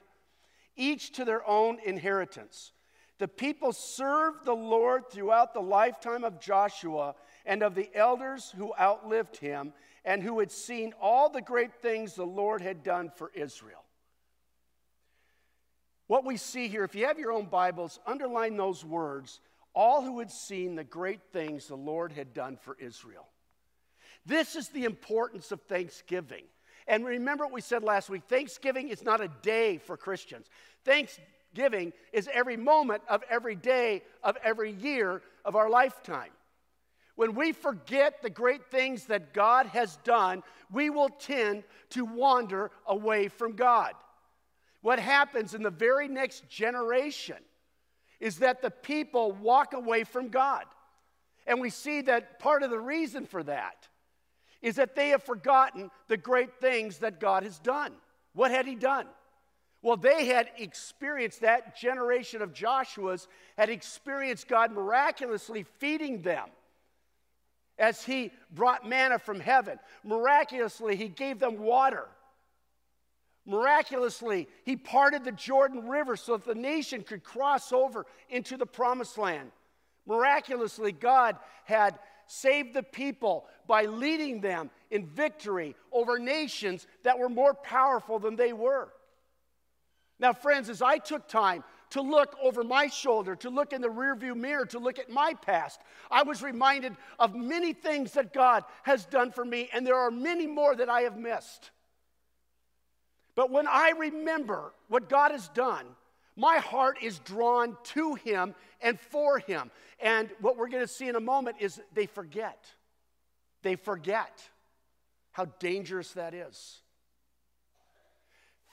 each 0.77 1.13
to 1.13 1.27
their 1.27 1.47
own 1.47 1.77
inheritance. 1.85 2.73
The 3.19 3.29
people 3.29 3.75
served 3.75 4.47
the 4.47 4.55
Lord 4.55 5.11
throughout 5.11 5.53
the 5.53 5.61
lifetime 5.61 6.25
of 6.25 6.41
Joshua 6.41 7.15
and 7.47 7.63
of 7.63 7.75
the 7.75 7.89
elders 7.95 8.53
who 8.57 8.75
outlived 8.79 9.37
him 9.37 9.73
and 10.05 10.23
who 10.23 10.39
had 10.41 10.51
seen 10.51 10.93
all 11.01 11.31
the 11.31 11.41
great 11.41 11.73
things 11.75 12.15
the 12.15 12.27
Lord 12.27 12.61
had 12.61 12.83
done 12.83 13.11
for 13.17 13.31
Israel. 13.35 13.83
What 16.09 16.25
we 16.25 16.37
see 16.37 16.69
here, 16.69 16.85
if 16.85 16.95
you 16.95 17.07
have 17.07 17.19
your 17.19 17.33
own 17.33 17.47
Bibles, 17.47 17.99
underline 18.07 18.57
those 18.57 18.85
words 18.85 19.41
all 19.75 20.03
who 20.03 20.19
had 20.21 20.31
seen 20.31 20.75
the 20.75 20.85
great 20.85 21.21
things 21.33 21.67
the 21.67 21.77
Lord 21.77 22.11
had 22.11 22.33
done 22.33 22.57
for 22.57 22.77
Israel. 22.81 23.27
This 24.25 24.57
is 24.57 24.69
the 24.69 24.85
importance 24.85 25.53
of 25.53 25.61
Thanksgiving. 25.63 26.45
And 26.89 27.05
remember 27.05 27.45
what 27.45 27.53
we 27.53 27.61
said 27.61 27.83
last 27.83 28.09
week 28.09 28.23
Thanksgiving 28.29 28.89
is 28.89 29.05
not 29.05 29.21
a 29.21 29.29
day 29.43 29.79
for 29.79 29.97
Christians. 29.97 30.47
Thanksgiving 30.85 31.93
is 32.13 32.29
every 32.33 32.57
moment 32.57 33.03
of 33.09 33.23
every 33.29 33.55
day 33.55 34.03
of 34.23 34.37
every 34.43 34.73
year 34.73 35.21
of 35.45 35.57
our 35.57 35.69
lifetime. 35.69 36.31
When 37.17 37.35
we 37.35 37.53
forget 37.53 38.23
the 38.23 38.31
great 38.31 38.71
things 38.71 39.07
that 39.07 39.33
God 39.33 39.67
has 39.67 39.97
done, 40.05 40.43
we 40.71 40.91
will 40.91 41.09
tend 41.09 41.65
to 41.91 42.05
wander 42.05 42.71
away 42.87 43.29
from 43.29 43.57
God. 43.57 43.95
What 44.83 44.99
happens 45.01 45.55
in 45.55 45.63
the 45.63 45.71
very 45.71 46.09
next 46.09 46.49
generation 46.49 47.39
is 48.21 48.39
that 48.39 48.63
the 48.63 48.71
people 48.71 49.33
walk 49.33 49.73
away 49.73 50.05
from 50.05 50.29
God. 50.29 50.65
And 51.47 51.61
we 51.61 51.71
see 51.71 52.03
that 52.03 52.39
part 52.39 52.63
of 52.63 52.71
the 52.71 52.79
reason 52.79 53.25
for 53.27 53.43
that 53.43 53.89
is 54.61 54.77
that 54.77 54.95
they 54.95 55.11
have 55.11 55.23
forgotten 55.23 55.91
the 56.09 56.17
great 56.17 56.61
things 56.61 56.99
that 56.99 57.21
God 57.21 57.43
has 57.45 57.59
done. 57.59 57.93
What 58.35 58.51
had 58.51 58.67
He 58.67 58.75
done? 58.75 59.07
Well, 59.81 59.97
they 59.97 60.27
had 60.27 60.51
experienced, 60.59 61.43
that 61.43 61.77
generation 61.77 62.43
of 62.43 62.53
Joshua's 62.53 63.29
had 63.57 63.71
experienced 63.71 64.49
God 64.49 64.73
miraculously 64.73 65.65
feeding 65.79 66.23
them 66.23 66.49
as 67.79 68.05
he 68.05 68.33
brought 68.51 68.89
manna 68.89 69.19
from 69.19 69.41
heaven. 69.41 69.79
Miraculously, 70.05 70.97
he 70.97 71.09
gave 71.09 71.39
them 71.39 71.59
water. 71.59 72.09
Miraculously, 73.45 74.49
he 74.65 74.77
parted 74.77 75.25
the 75.25 75.33
Jordan 75.33 75.89
River 75.89 76.17
so 76.17 76.37
that 76.37 76.47
the 76.47 76.55
nation 76.55 77.03
could 77.03 77.23
cross 77.23 77.73
over 77.73 78.07
into 78.29 78.57
the 78.57 78.67
promised 78.67 79.19
land. 79.19 79.53
Miraculously, 80.07 80.93
God 80.93 81.37
had 81.65 81.99
saved 82.27 82.75
the 82.75 82.83
people 82.83 83.47
by 83.69 83.85
leading 83.85 84.41
them 84.41 84.71
in 84.91 85.07
victory 85.07 85.77
over 85.93 86.19
nations 86.19 86.87
that 87.05 87.19
were 87.19 87.29
more 87.29 87.55
powerful 87.55 88.19
than 88.19 88.35
they 88.37 88.53
were. 88.53 88.89
Now, 90.19 90.33
friends, 90.33 90.69
as 90.69 90.83
I 90.83 90.99
took 90.99 91.29
time 91.29 91.63
to 91.97 92.03
look 92.03 92.37
over 92.43 92.63
my 92.63 92.89
shoulder, 92.89 93.35
to 93.37 93.49
look 93.49 93.73
in 93.73 93.81
the 93.81 93.89
rearview 93.89 94.37
mirror, 94.37 94.67
to 94.67 94.79
look 94.79 94.99
at 94.99 95.09
my 95.09 95.33
past, 95.33 95.81
I 96.11 96.25
was 96.25 96.43
reminded 96.43 96.95
of 97.19 97.35
many 97.35 97.73
things 97.73 98.13
that 98.13 98.35
God 98.35 98.65
has 98.83 99.07
done 99.07 99.33
for 99.33 99.47
me, 99.47 99.71
and 99.73 99.87
there 99.87 99.97
are 99.97 100.11
many 100.11 100.47
more 100.47 100.77
that 100.77 100.91
I 100.91 101.03
have 101.03 101.17
missed. 101.17 101.71
But 103.35 103.51
when 103.51 103.67
I 103.67 103.95
remember 103.99 104.75
what 104.89 105.09
God 105.09 105.31
has 105.31 105.49
done, 105.49 105.87
my 106.37 106.59
heart 106.59 106.99
is 107.01 107.19
drawn 107.21 107.79
to 107.85 108.15
Him 108.17 108.55
and 108.83 109.01
for 109.01 109.39
Him. 109.39 109.71
And 109.99 110.29
what 110.43 110.59
we're 110.59 110.69
going 110.69 110.87
to 110.87 110.93
see 110.93 111.09
in 111.09 111.17
a 111.17 111.21
moment 111.21 111.57
is 111.61 111.81
they 111.95 112.05
forget. 112.05 112.67
They 113.63 113.77
forget 113.77 114.43
how 115.33 115.47
dangerous 115.61 116.13
that 116.13 116.35
is. 116.35 116.77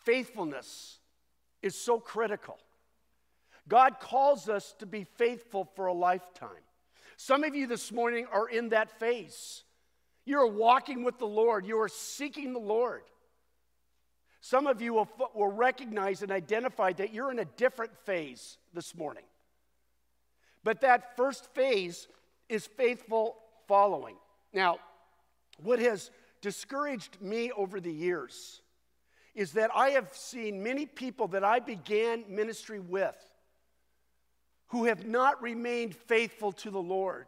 Faithfulness 0.04 0.98
is 1.62 1.74
so 1.74 2.02
critical. 2.02 2.60
God 3.68 4.00
calls 4.00 4.50
us 4.50 4.76
to 4.80 4.86
be 4.86 5.06
faithful 5.16 5.70
for 5.76 5.86
a 5.86 5.94
lifetime. 5.94 6.50
Some 7.18 7.44
of 7.44 7.56
you 7.56 7.68
this 7.68 7.92
morning 7.92 8.26
are 8.32 8.48
in 8.48 8.70
that 8.70 9.00
phase. 9.00 9.64
You 10.26 10.40
are 10.40 10.48
walking 10.48 11.04
with 11.04 11.20
the 11.20 11.28
Lord, 11.28 11.66
you 11.66 11.80
are 11.80 11.90
seeking 11.90 12.54
the 12.54 12.60
Lord. 12.60 13.04
Some 14.42 14.68
of 14.68 14.82
you 14.82 14.94
will, 14.94 15.08
will 15.34 15.52
recognize 15.52 16.22
and 16.22 16.32
identify 16.32 16.92
that 16.94 17.14
you're 17.14 17.32
in 17.32 17.40
a 17.40 17.46
different 17.46 17.98
phase 18.06 18.58
this 18.74 18.94
morning. 18.94 19.24
But 20.66 20.82
that 20.82 21.16
first 21.16 21.54
phase 21.54 22.08
is 22.50 22.68
faithful 22.68 23.38
following. 23.70 24.18
Now, 24.52 24.80
what 25.62 25.80
has 25.80 26.12
discouraged 26.42 27.22
me 27.22 27.52
over 27.52 27.80
the 27.80 27.92
years 27.92 28.62
is 29.34 29.54
that 29.54 29.72
I 29.74 29.92
have 29.92 30.10
seen 30.14 30.62
many 30.62 30.86
people 30.86 31.30
that 31.30 31.44
I 31.44 31.60
began 31.60 32.26
ministry 32.28 32.80
with 32.80 33.16
who 34.74 34.86
have 34.86 35.06
not 35.06 35.40
remained 35.40 35.96
faithful 35.96 36.52
to 36.52 36.72
the 36.72 36.82
Lord. 36.82 37.28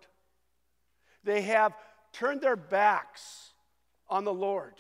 They 1.24 1.44
have 1.44 1.76
turned 2.12 2.42
their 2.42 2.56
backs 2.56 3.54
on 4.10 4.24
the 4.24 4.34
Lord. 4.34 4.74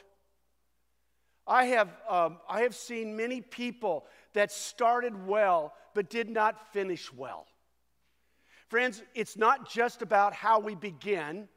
I 1.45 1.65
have, 1.65 1.89
um, 2.09 2.39
I 2.49 2.61
have 2.61 2.73
seen 2.73 3.15
many 3.15 3.39
people 3.39 4.07
that 4.33 4.51
started 4.51 5.27
well 5.27 5.75
but 5.93 6.09
did 6.09 6.27
not 6.27 6.73
finish 6.73 7.13
well. 7.13 7.45
Friends, 8.67 9.03
it's 9.13 9.37
not 9.37 9.69
just 9.69 10.01
about 10.01 10.33
how 10.33 10.57
we 10.57 10.73
begin 10.73 11.47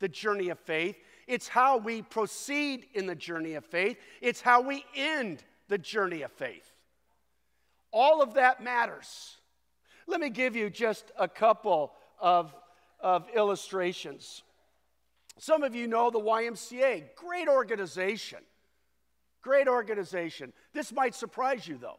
the 0.00 0.08
journey 0.08 0.48
of 0.48 0.58
faith, 0.58 0.96
it's 1.28 1.46
how 1.46 1.76
we 1.76 2.02
proceed 2.02 2.86
in 2.92 3.06
the 3.06 3.14
journey 3.14 3.54
of 3.54 3.64
faith, 3.64 3.98
it's 4.20 4.40
how 4.40 4.62
we 4.62 4.84
end 4.96 5.44
the 5.68 5.78
journey 5.78 6.22
of 6.22 6.32
faith. 6.32 6.72
All 7.92 8.20
of 8.20 8.34
that 8.34 8.64
matters. 8.64 9.35
Let 10.06 10.20
me 10.20 10.30
give 10.30 10.54
you 10.54 10.70
just 10.70 11.10
a 11.18 11.28
couple 11.28 11.92
of, 12.20 12.54
of 13.00 13.26
illustrations. 13.34 14.42
Some 15.38 15.62
of 15.62 15.74
you 15.74 15.86
know 15.86 16.10
the 16.10 16.20
YMCA, 16.20 17.04
great 17.16 17.48
organization. 17.48 18.38
Great 19.42 19.68
organization. 19.68 20.52
This 20.72 20.92
might 20.92 21.14
surprise 21.14 21.68
you, 21.68 21.78
though. 21.78 21.98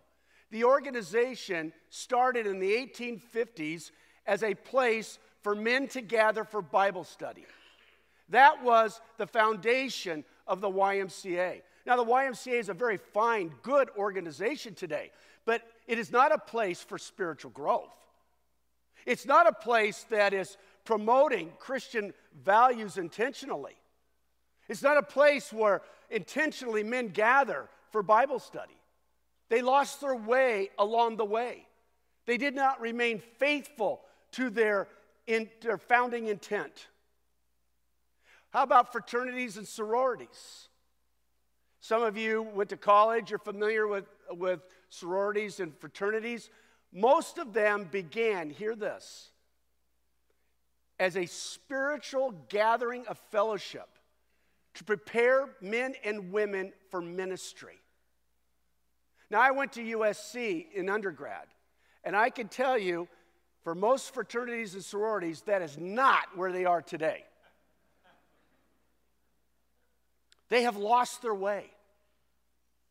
The 0.52 0.64
organization 0.64 1.74
started 1.90 2.48
in 2.48 2.60
the 2.60 2.72
1850s 2.72 3.92
as 4.26 4.44
a 4.44 4.54
place 4.54 5.20
for 5.42 5.56
men 5.56 5.88
to 5.90 6.02
gather 6.02 6.44
for 6.44 6.62
Bible 6.62 7.04
study. 7.04 7.46
That 8.30 8.64
was 8.64 9.00
the 9.18 9.28
foundation 9.28 10.26
of 10.46 10.62
the 10.62 10.70
YMCA. 10.70 11.62
Now, 11.86 11.96
the 11.96 12.06
YMCA 12.06 12.60
is 12.60 12.70
a 12.70 12.74
very 12.74 12.98
fine, 12.98 13.54
good 13.64 13.90
organization 13.98 14.74
today, 14.74 15.12
but 15.46 15.62
it 15.88 15.98
is 15.98 16.12
not 16.12 16.32
a 16.32 16.38
place 16.38 16.82
for 16.82 16.98
spiritual 16.98 17.52
growth. 17.52 17.94
It's 19.06 19.26
not 19.26 19.48
a 19.48 19.54
place 19.54 20.06
that 20.10 20.34
is 20.34 20.58
promoting 20.84 21.52
Christian 21.60 22.14
values 22.44 22.98
intentionally. 22.98 23.76
It's 24.68 24.84
not 24.84 24.98
a 24.98 25.04
place 25.04 25.54
where 25.54 25.82
intentionally 26.10 26.84
men 26.84 27.10
gather 27.10 27.70
for 27.92 28.04
Bible 28.04 28.40
study. 28.40 28.78
They 29.50 29.62
lost 29.62 30.02
their 30.02 30.16
way 30.16 30.70
along 30.78 31.18
the 31.18 31.26
way. 31.26 31.66
They 32.26 32.38
did 32.38 32.54
not 32.54 32.82
remain 32.82 33.20
faithful 33.38 34.02
to 34.34 34.50
their, 34.50 34.90
in, 35.26 35.50
their 35.62 35.78
founding 35.78 36.28
intent. 36.28 36.88
How 38.50 38.64
about 38.64 38.92
fraternities 38.92 39.56
and 39.56 39.68
sororities? 39.68 40.68
Some 41.88 42.04
of 42.04 42.18
you 42.18 42.42
went 42.42 42.72
to 42.72 42.76
college, 42.76 43.30
you're 43.30 43.40
familiar 43.40 43.88
with, 43.88 44.04
with 44.32 44.60
sororities 44.90 45.62
and 45.62 45.74
fraternities. 45.80 46.50
Most 46.92 47.38
of 47.38 47.54
them 47.54 47.88
began, 47.90 48.50
hear 48.50 48.76
this, 48.76 49.30
as 51.00 51.16
a 51.16 51.26
spiritual 51.28 52.34
gathering 52.50 53.08
of 53.08 53.18
fellowship 53.32 53.88
to 54.74 54.84
prepare 54.84 55.48
men 55.62 55.94
and 56.04 56.34
women 56.34 56.74
for 56.90 57.00
ministry. 57.00 57.80
Now, 59.30 59.40
I 59.40 59.52
went 59.52 59.72
to 59.74 59.82
USC 59.82 60.70
in 60.74 60.90
undergrad, 60.90 61.48
and 62.04 62.18
I 62.18 62.32
can 62.32 62.50
tell 62.50 62.78
you, 62.78 63.08
for 63.64 63.74
most 63.74 64.14
fraternities 64.14 64.74
and 64.74 64.84
sororities, 64.84 65.40
that 65.44 65.62
is 65.62 65.78
not 65.78 66.36
where 66.36 66.52
they 66.52 66.66
are 66.66 66.82
today. 66.82 67.24
They 70.50 70.64
have 70.64 70.76
lost 70.76 71.22
their 71.22 71.34
way. 71.34 71.72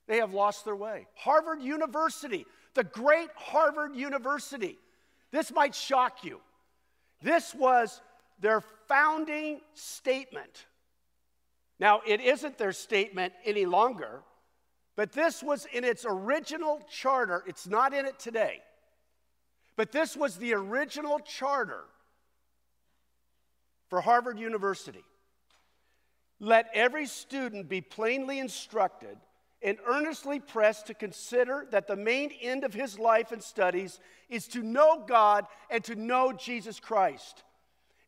They 0.07 0.19
have 0.19 0.33
lost 0.35 0.65
their 0.65 0.77
way. 0.77 1.07
Harvard 1.15 1.61
University, 1.61 2.47
the 2.75 2.85
great 2.85 3.29
Harvard 3.35 3.95
University, 3.95 4.79
this 5.33 5.53
might 5.53 5.75
shock 5.75 6.25
you. 6.25 6.41
This 7.23 7.55
was 7.55 8.01
their 8.41 8.63
founding 8.87 9.61
statement 9.75 10.67
now, 11.79 12.01
it 12.07 12.21
isn't 12.21 12.57
their 12.59 12.73
statement 12.73 13.33
any 13.45 13.67
longer, 13.67 14.23
but 14.95 15.13
this 15.13 15.43
was 15.43 15.67
in 15.73 15.85
its 15.85 16.07
original 16.09 16.81
charter. 16.91 17.43
It's 17.47 17.67
not 17.67 17.93
in 17.93 18.07
it 18.07 18.19
today. 18.19 18.63
But 19.77 19.93
this 19.93 20.17
was 20.17 20.37
the 20.37 20.55
original 20.55 21.19
charter 21.19 21.85
for 23.89 24.01
Harvard 24.01 24.39
University. 24.39 25.05
Let 26.41 26.71
every 26.73 27.07
student 27.07 27.69
be 27.69 27.83
plainly 27.83 28.39
instructed 28.39 29.19
and 29.67 29.79
earnestly 29.85 30.39
pressed 30.39 30.87
to 30.87 30.95
consider 30.95 31.67
that 31.73 31.89
the 31.89 31.97
main 31.97 32.31
end 32.41 32.63
of 32.63 32.73
his 32.73 33.01
life 33.01 33.33
and 33.33 33.43
studies 33.43 33.99
is 34.31 34.47
to 34.47 34.63
know 34.63 35.05
God 35.05 35.45
and 35.69 35.83
to 35.85 35.97
know 35.97 36.33
Jesus 36.33 36.79
Christ 36.79 37.43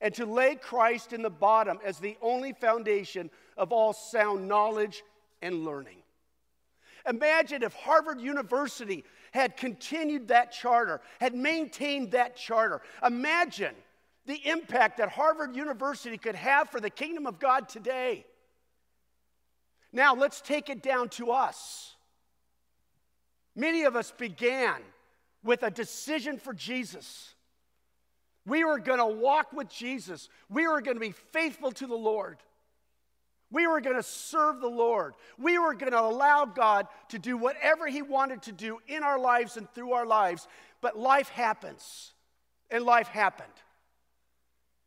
and 0.00 0.14
to 0.14 0.24
lay 0.24 0.54
Christ 0.54 1.12
in 1.12 1.20
the 1.20 1.28
bottom 1.28 1.80
as 1.84 1.98
the 1.98 2.16
only 2.22 2.52
foundation 2.52 3.28
of 3.56 3.72
all 3.72 3.92
sound 3.92 4.46
knowledge 4.46 5.02
and 5.42 5.64
learning. 5.64 5.98
Imagine 7.08 7.64
if 7.64 7.74
Harvard 7.74 8.20
University 8.20 9.04
had 9.32 9.56
continued 9.56 10.28
that 10.28 10.52
charter, 10.52 11.00
had 11.20 11.34
maintained 11.34 12.12
that 12.12 12.36
charter. 12.36 12.82
Imagine 13.04 13.74
the 14.26 14.40
impact 14.48 14.98
that 14.98 15.08
Harvard 15.08 15.56
University 15.56 16.18
could 16.18 16.36
have 16.36 16.70
for 16.70 16.78
the 16.78 16.90
kingdom 16.90 17.26
of 17.26 17.40
God 17.40 17.68
today. 17.68 18.24
Now, 19.92 20.14
let's 20.14 20.40
take 20.40 20.68
it 20.68 20.82
down 20.82 21.08
to 21.10 21.30
us. 21.30 21.94
Many 23.56 23.84
of 23.84 23.96
us 23.96 24.12
began 24.16 24.76
with 25.42 25.62
a 25.62 25.70
decision 25.70 26.38
for 26.38 26.52
Jesus. 26.52 27.34
We 28.46 28.64
were 28.64 28.78
going 28.78 28.98
to 28.98 29.06
walk 29.06 29.52
with 29.52 29.68
Jesus. 29.68 30.28
We 30.48 30.66
were 30.66 30.80
going 30.80 30.96
to 30.96 31.00
be 31.00 31.14
faithful 31.32 31.72
to 31.72 31.86
the 31.86 31.96
Lord. 31.96 32.38
We 33.50 33.66
were 33.66 33.80
going 33.80 33.96
to 33.96 34.02
serve 34.02 34.60
the 34.60 34.68
Lord. 34.68 35.14
We 35.38 35.58
were 35.58 35.74
going 35.74 35.92
to 35.92 36.00
allow 36.00 36.44
God 36.44 36.86
to 37.08 37.18
do 37.18 37.36
whatever 37.36 37.86
He 37.86 38.02
wanted 38.02 38.42
to 38.42 38.52
do 38.52 38.78
in 38.86 39.02
our 39.02 39.18
lives 39.18 39.56
and 39.56 39.68
through 39.74 39.92
our 39.92 40.06
lives. 40.06 40.46
But 40.80 40.98
life 40.98 41.28
happens, 41.30 42.12
and 42.70 42.84
life 42.84 43.08
happened. 43.08 43.48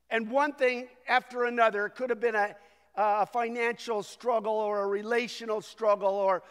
And 0.09 0.29
one 0.29 0.53
thing 0.53 0.87
after 1.07 1.45
another, 1.45 1.87
it 1.87 1.95
could 1.95 2.09
have 2.09 2.19
been 2.19 2.35
a, 2.35 2.55
a 2.95 3.25
financial 3.25 4.03
struggle 4.03 4.53
or 4.53 4.83
a 4.83 4.87
relational 4.87 5.61
struggle 5.61 6.13
or 6.13 6.43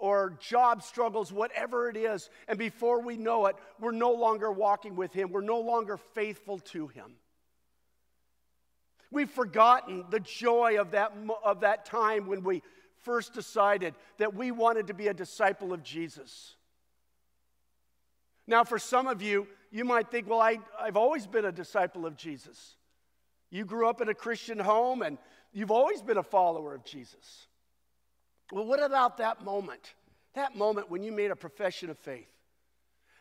or 0.00 0.38
job 0.40 0.82
struggles, 0.82 1.30
whatever 1.30 1.90
it 1.90 1.96
is. 1.96 2.30
And 2.48 2.58
before 2.58 3.02
we 3.02 3.16
know 3.16 3.46
it, 3.46 3.56
we're 3.78 3.92
no 3.92 4.12
longer 4.12 4.50
walking 4.50 4.96
with 4.96 5.12
Him, 5.12 5.30
we're 5.30 5.42
no 5.42 5.60
longer 5.60 5.98
faithful 6.14 6.58
to 6.58 6.88
Him. 6.88 7.12
We've 9.12 9.30
forgotten 9.30 10.04
the 10.10 10.20
joy 10.20 10.80
of 10.80 10.92
that, 10.92 11.12
of 11.44 11.60
that 11.60 11.84
time 11.84 12.26
when 12.26 12.42
we 12.42 12.62
first 13.02 13.34
decided 13.34 13.94
that 14.18 14.34
we 14.34 14.50
wanted 14.52 14.86
to 14.86 14.94
be 14.94 15.08
a 15.08 15.14
disciple 15.14 15.72
of 15.72 15.82
Jesus. 15.82 16.54
Now, 18.46 18.64
for 18.64 18.78
some 18.78 19.06
of 19.06 19.20
you, 19.20 19.46
you 19.70 19.84
might 19.84 20.10
think, 20.10 20.28
well, 20.28 20.40
I, 20.40 20.58
I've 20.80 20.96
always 20.96 21.26
been 21.26 21.44
a 21.44 21.52
disciple 21.52 22.06
of 22.06 22.16
Jesus. 22.16 22.76
You 23.50 23.64
grew 23.64 23.88
up 23.88 24.00
in 24.00 24.08
a 24.08 24.14
Christian 24.14 24.58
home 24.58 25.02
and 25.02 25.18
you've 25.52 25.70
always 25.70 26.02
been 26.02 26.18
a 26.18 26.22
follower 26.22 26.74
of 26.74 26.84
Jesus. 26.84 27.46
Well, 28.52 28.64
what 28.64 28.82
about 28.82 29.18
that 29.18 29.44
moment? 29.44 29.94
That 30.34 30.56
moment 30.56 30.90
when 30.90 31.02
you 31.02 31.12
made 31.12 31.30
a 31.30 31.36
profession 31.36 31.90
of 31.90 31.98
faith. 31.98 32.28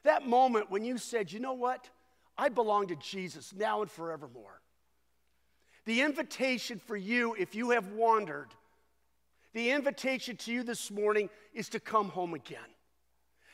That 0.04 0.26
moment 0.26 0.72
when 0.72 0.84
you 0.84 0.98
said, 0.98 1.32
you 1.32 1.40
know 1.40 1.54
what? 1.54 1.90
I 2.38 2.50
belong 2.50 2.88
to 2.88 2.96
Jesus 2.96 3.54
now 3.54 3.82
and 3.82 3.92
forevermore. 3.92 4.62
The 5.86 6.02
invitation 6.02 6.80
for 6.80 6.96
you, 6.96 7.36
if 7.38 7.56
you 7.56 7.72
have 7.72 7.92
wandered, 7.92 8.50
the 9.54 9.72
invitation 9.72 10.38
to 10.38 10.54
you 10.54 10.64
this 10.64 10.92
morning 10.92 11.30
is 11.54 11.70
to 11.70 11.80
come 11.80 12.10
home 12.10 12.34
again. 12.34 12.60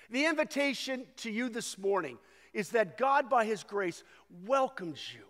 The 0.10 0.26
invitation 0.26 1.06
to 1.18 1.32
you 1.32 1.50
this 1.50 1.78
morning 1.78 2.18
is 2.54 2.70
that 2.70 2.98
God, 2.98 3.30
by 3.30 3.46
His 3.46 3.64
grace, 3.64 4.04
welcomes 4.46 5.02
you 5.14 5.24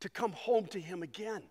to 0.00 0.08
come 0.08 0.32
home 0.32 0.66
to 0.66 0.80
Him 0.80 1.02
again. 1.02 1.42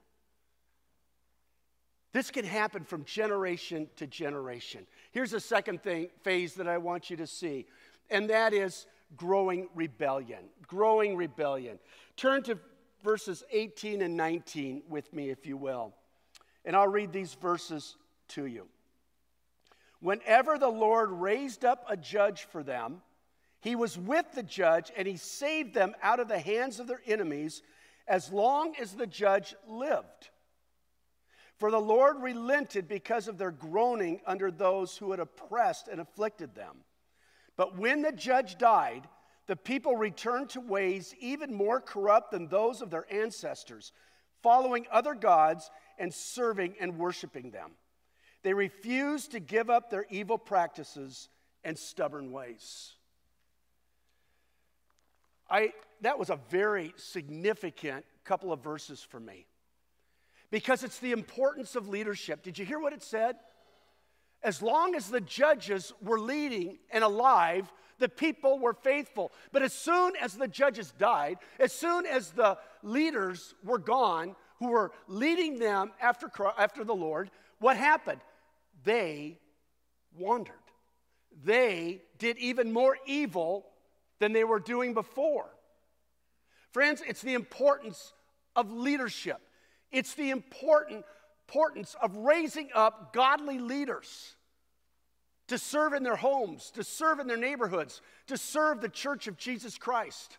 This 2.18 2.32
can 2.32 2.46
happen 2.46 2.84
from 2.84 3.04
generation 3.04 3.88
to 3.98 4.08
generation. 4.08 4.88
Here's 5.12 5.34
a 5.34 5.40
second 5.40 5.84
thing, 5.84 6.10
phase 6.24 6.56
that 6.56 6.68
I 6.68 6.80
want 6.80 7.12
you 7.12 7.18
to 7.18 7.28
see, 7.28 7.68
and 8.10 8.28
that 8.32 8.54
is 8.54 8.88
growing 9.16 9.70
rebellion. 9.76 10.46
Growing 10.66 11.16
rebellion. 11.16 11.78
Turn 12.16 12.42
to 12.42 12.58
verses 13.04 13.44
18 13.52 14.02
and 14.02 14.18
19 14.18 14.82
with 14.90 15.14
me, 15.14 15.30
if 15.30 15.46
you 15.46 15.58
will. 15.58 15.94
And 16.66 16.76
I'll 16.76 16.88
read 16.88 17.14
these 17.14 17.36
verses 17.36 17.98
to 18.30 18.48
you. 18.48 18.66
Whenever 20.00 20.58
the 20.58 20.70
Lord 20.70 21.12
raised 21.12 21.66
up 21.66 21.86
a 21.88 21.96
judge 21.96 22.46
for 22.46 22.64
them, 22.64 23.04
he 23.62 23.76
was 23.76 23.96
with 23.96 24.26
the 24.34 24.42
judge 24.42 24.92
and 24.98 25.08
he 25.08 25.18
saved 25.18 25.76
them 25.76 25.94
out 26.02 26.20
of 26.20 26.30
the 26.30 26.40
hands 26.40 26.80
of 26.80 26.88
their 26.88 27.02
enemies 27.06 27.62
as 28.08 28.32
long 28.32 28.74
as 28.82 28.94
the 28.94 29.06
judge 29.06 29.54
lived. 29.68 30.32
For 31.58 31.72
the 31.72 31.80
Lord 31.80 32.22
relented 32.22 32.88
because 32.88 33.28
of 33.28 33.38
their 33.38 33.52
groaning 33.52 34.22
under 34.28 34.52
those 34.52 34.96
who 34.96 35.12
had 35.12 35.20
oppressed 35.20 35.88
and 35.88 36.00
afflicted 36.00 36.54
them. 36.54 36.78
But 37.56 37.78
when 37.78 38.04
the 38.04 38.12
judge 38.12 38.58
died, 38.60 39.08
the 39.48 39.56
people 39.56 39.96
returned 39.96 40.50
to 40.50 40.62
ways 40.62 41.16
even 41.20 41.54
more 41.54 41.82
corrupt 41.82 42.32
than 42.32 42.48
those 42.48 42.82
of 42.82 42.92
their 42.92 43.12
ancestors, 43.12 43.92
following 44.44 44.86
other 44.92 45.16
gods 45.16 45.72
and 45.98 46.14
serving 46.14 46.76
and 46.80 47.00
worshiping 47.00 47.50
them. 47.50 47.72
They 48.44 48.54
refused 48.54 49.32
to 49.32 49.40
give 49.40 49.70
up 49.70 49.90
their 49.90 50.06
evil 50.12 50.38
practices 50.38 51.30
and 51.64 51.78
stubborn 51.78 52.32
ways. 52.32 52.94
I, 55.50 55.74
that 56.02 56.20
was 56.20 56.30
a 56.30 56.40
very 56.50 56.94
significant 56.98 58.06
couple 58.24 58.52
of 58.52 58.64
verses 58.64 59.02
for 59.02 59.20
me 59.20 59.48
because 60.52 60.84
it's 60.84 61.00
the 61.00 61.12
importance 61.12 61.76
of 61.76 61.88
leadership. 61.88 62.44
Did 62.44 62.58
you 62.58 62.66
hear 62.66 62.80
what 62.80 62.94
it 62.94 63.04
said? 63.04 63.36
As 64.44 64.62
long 64.62 64.96
as 64.96 65.10
the 65.10 65.22
judges 65.22 65.94
were 66.02 66.20
leading 66.20 66.78
and 66.92 67.04
alive, 67.04 67.72
the 68.00 68.10
people 68.10 68.60
were 68.60 68.74
faithful. 68.74 69.32
But 69.52 69.64
as 69.64 69.74
soon 69.74 70.16
as 70.16 70.36
the 70.36 70.48
judges 70.48 70.94
died, 70.98 71.38
as 71.60 71.74
soon 71.74 72.06
as 72.06 72.32
the 72.32 72.58
leaders 72.84 73.56
were 73.64 73.80
gone, 73.80 74.36
who 74.60 74.70
were 74.70 74.92
leading 75.08 75.60
them 75.60 75.92
after, 76.02 76.32
after 76.58 76.84
the 76.84 76.96
Lord, 76.96 77.30
what 77.60 77.78
happened? 77.78 78.22
they 78.84 79.38
wandered. 80.18 80.56
They 81.44 82.02
did 82.18 82.38
even 82.38 82.72
more 82.72 82.98
evil 83.06 83.66
than 84.20 84.34
they 84.34 84.44
were 84.44 84.60
doing 84.60 84.94
before. 84.94 85.50
Friends, 86.72 87.04
it's 87.06 87.22
the 87.22 87.36
importance 87.36 88.14
of 88.56 88.72
leadership. 88.72 89.40
It's 89.92 90.14
the 90.14 90.32
important 90.32 91.06
importance 91.48 91.96
of 92.02 92.16
raising 92.18 92.70
up 92.76 93.14
godly 93.14 93.58
leaders 93.58 94.36
to 95.48 95.58
serve 95.58 95.94
in 95.94 96.04
their 96.04 96.18
homes, 96.18 96.72
to 96.72 96.84
serve 96.84 97.20
in 97.20 97.28
their 97.28 97.38
neighborhoods, 97.38 98.02
to 98.28 98.38
serve 98.38 98.82
the 98.82 98.90
church 98.90 99.28
of 99.28 99.38
Jesus 99.38 99.78
Christ, 99.78 100.38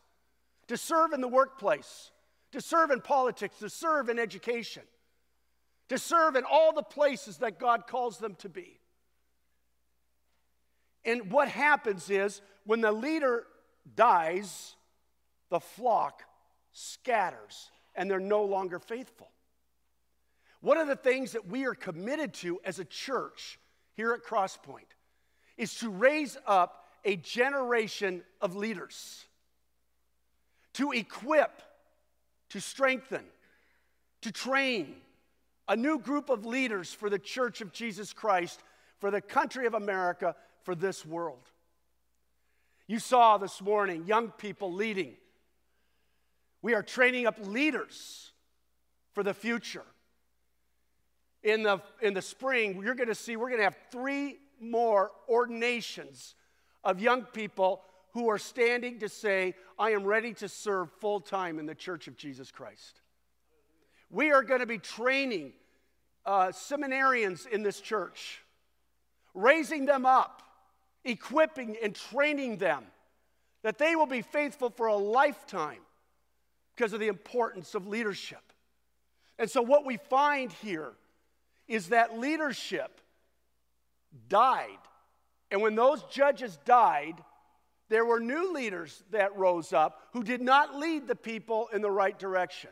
to 0.67 0.77
serve 0.77 1.13
in 1.13 1.23
the 1.23 1.29
workplace, 1.29 2.11
to 2.53 2.61
serve 2.61 2.91
in 2.91 3.01
politics, 3.01 3.59
to 3.61 3.71
serve 3.71 4.11
in 4.11 4.19
education 4.19 4.83
to 5.89 5.99
serve 5.99 6.37
in 6.37 6.45
all 6.45 6.73
the 6.73 6.83
places 6.83 7.39
that 7.39 7.59
God 7.59 7.87
calls 7.87 8.19
them 8.19 8.35
to 8.37 8.49
be. 8.49 8.79
And 11.05 11.31
what 11.31 11.49
happens 11.49 12.11
is 12.11 12.43
when 12.65 12.81
the 12.81 12.93
leader 12.93 13.45
dies, 13.97 14.77
the 15.51 15.61
flock 15.61 16.23
scatters 16.73 17.71
and 17.95 18.11
they're 18.11 18.21
no 18.21 18.45
longer 18.45 18.79
faithful. 18.79 19.31
One 20.61 20.79
of 20.79 20.88
the 20.88 20.97
things 20.97 21.33
that 21.33 21.47
we 21.47 21.64
are 21.66 21.75
committed 21.75 22.35
to 22.35 22.61
as 22.64 22.79
a 22.79 22.85
church 22.85 23.59
here 23.94 24.12
at 24.12 24.25
Crosspoint 24.25 24.90
is 25.57 25.75
to 25.77 25.90
raise 25.90 26.37
up 26.47 26.87
a 27.05 27.16
generation 27.16 28.23
of 28.40 28.57
leaders, 28.57 29.25
to 30.75 30.92
equip, 30.92 31.62
to 32.51 32.61
strengthen, 32.61 33.25
to 34.23 34.33
train, 34.33 34.97
a 35.68 35.77
new 35.77 35.99
group 35.99 36.29
of 36.29 36.44
leaders 36.44 36.92
for 36.92 37.09
the 37.09 37.18
Church 37.18 37.61
of 37.61 37.73
Jesus 37.73 38.12
Christ, 38.12 38.61
for 38.99 39.11
the 39.11 39.21
country 39.21 39.66
of 39.66 39.75
America, 39.75 40.35
for 40.62 40.75
this 40.75 41.07
world. 41.07 41.51
You 42.87 42.99
saw 42.99 43.38
this 43.38 43.61
morning 43.61 44.07
young 44.07 44.31
people 44.31 44.73
leading. 44.73 45.14
We 46.62 46.75
are 46.75 46.83
training 46.83 47.27
up 47.27 47.37
leaders 47.40 48.33
for 49.12 49.23
the 49.23 49.35
future. 49.35 49.85
In 51.42 51.62
the, 51.62 51.81
in 52.03 52.14
the 52.14 52.22
spring, 52.22 52.83
you're 52.83 52.94
going 52.94 53.09
to 53.09 53.14
see 53.14 53.37
we're 53.37 53.48
going 53.48 53.61
to 53.61 53.64
have 53.64 53.79
three 53.90 54.38
more 54.61 55.12
ordinations 55.29 56.35
of 56.83 57.01
young 57.01 57.22
people 57.22 57.83
who 58.12 58.29
are 58.29 58.38
standing 58.38 58.98
to 59.01 59.09
say, 59.09 59.55
I 59.79 59.90
am 59.90 60.05
ready 60.05 60.35
to 60.35 60.48
serve 60.48 60.90
full 61.01 61.20
time 61.20 61.59
in 61.59 61.66
the 61.66 61.74
Church 61.74 62.09
of 62.09 62.16
Jesus 62.16 62.51
Christ. 62.51 63.01
We 64.11 64.33
are 64.33 64.42
going 64.42 64.61
to 64.61 64.66
be 64.66 64.79
training 64.79 65.53
uh, 66.27 66.48
seminarians 66.48 67.46
in 67.46 67.62
this 67.62 67.81
church, 67.81 68.42
raising 69.35 69.85
them 69.85 70.07
up, 70.07 70.42
equipping 71.05 71.77
and 71.83 71.94
training 71.94 72.57
them 72.57 72.85
that 73.62 73.79
they 73.79 73.96
will 73.96 74.07
be 74.07 74.22
faithful 74.22 74.70
for 74.70 74.87
a 74.87 74.96
lifetime 74.96 75.81
because 76.74 76.92
of 76.92 77.01
the 77.01 77.09
importance 77.09 77.74
of 77.74 77.87
leadership. 77.87 78.53
And 79.38 79.51
so, 79.51 79.62
what 79.62 79.85
we 79.85 79.96
find 79.96 80.53
here 80.53 80.92
is 81.68 81.88
that 81.88 82.18
leadership 82.18 83.00
died. 84.28 84.78
And 85.50 85.62
when 85.62 85.74
those 85.74 86.02
judges 86.04 86.59
died, 86.64 87.22
there 87.88 88.04
were 88.04 88.20
new 88.20 88.52
leaders 88.52 89.02
that 89.11 89.37
rose 89.37 89.72
up 89.72 90.00
who 90.12 90.22
did 90.22 90.40
not 90.40 90.76
lead 90.76 91.07
the 91.07 91.14
people 91.14 91.68
in 91.72 91.83
the 91.83 91.90
right 91.90 92.18
direction. 92.18 92.70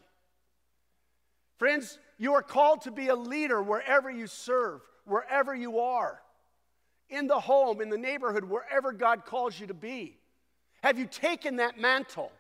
Friends, 1.59 1.99
you 2.19 2.35
are 2.35 2.43
called 2.43 2.83
to 2.83 2.91
be 2.91 3.09
a 3.09 3.17
leader 3.17 3.63
wherever 3.63 4.11
you 4.11 4.27
serve, 4.27 4.81
wherever 5.05 5.55
you 5.55 5.81
are, 5.81 6.21
in 7.09 7.27
the 7.27 7.41
home, 7.41 7.81
in 7.81 7.89
the 7.89 7.97
neighborhood, 7.99 8.45
wherever 8.45 8.93
God 8.93 9.25
calls 9.25 9.59
you 9.59 9.67
to 9.69 9.75
be. 9.75 10.19
Have 10.83 10.99
you 10.99 11.07
taken 11.07 11.57
that 11.57 11.79
mantle? 11.79 12.31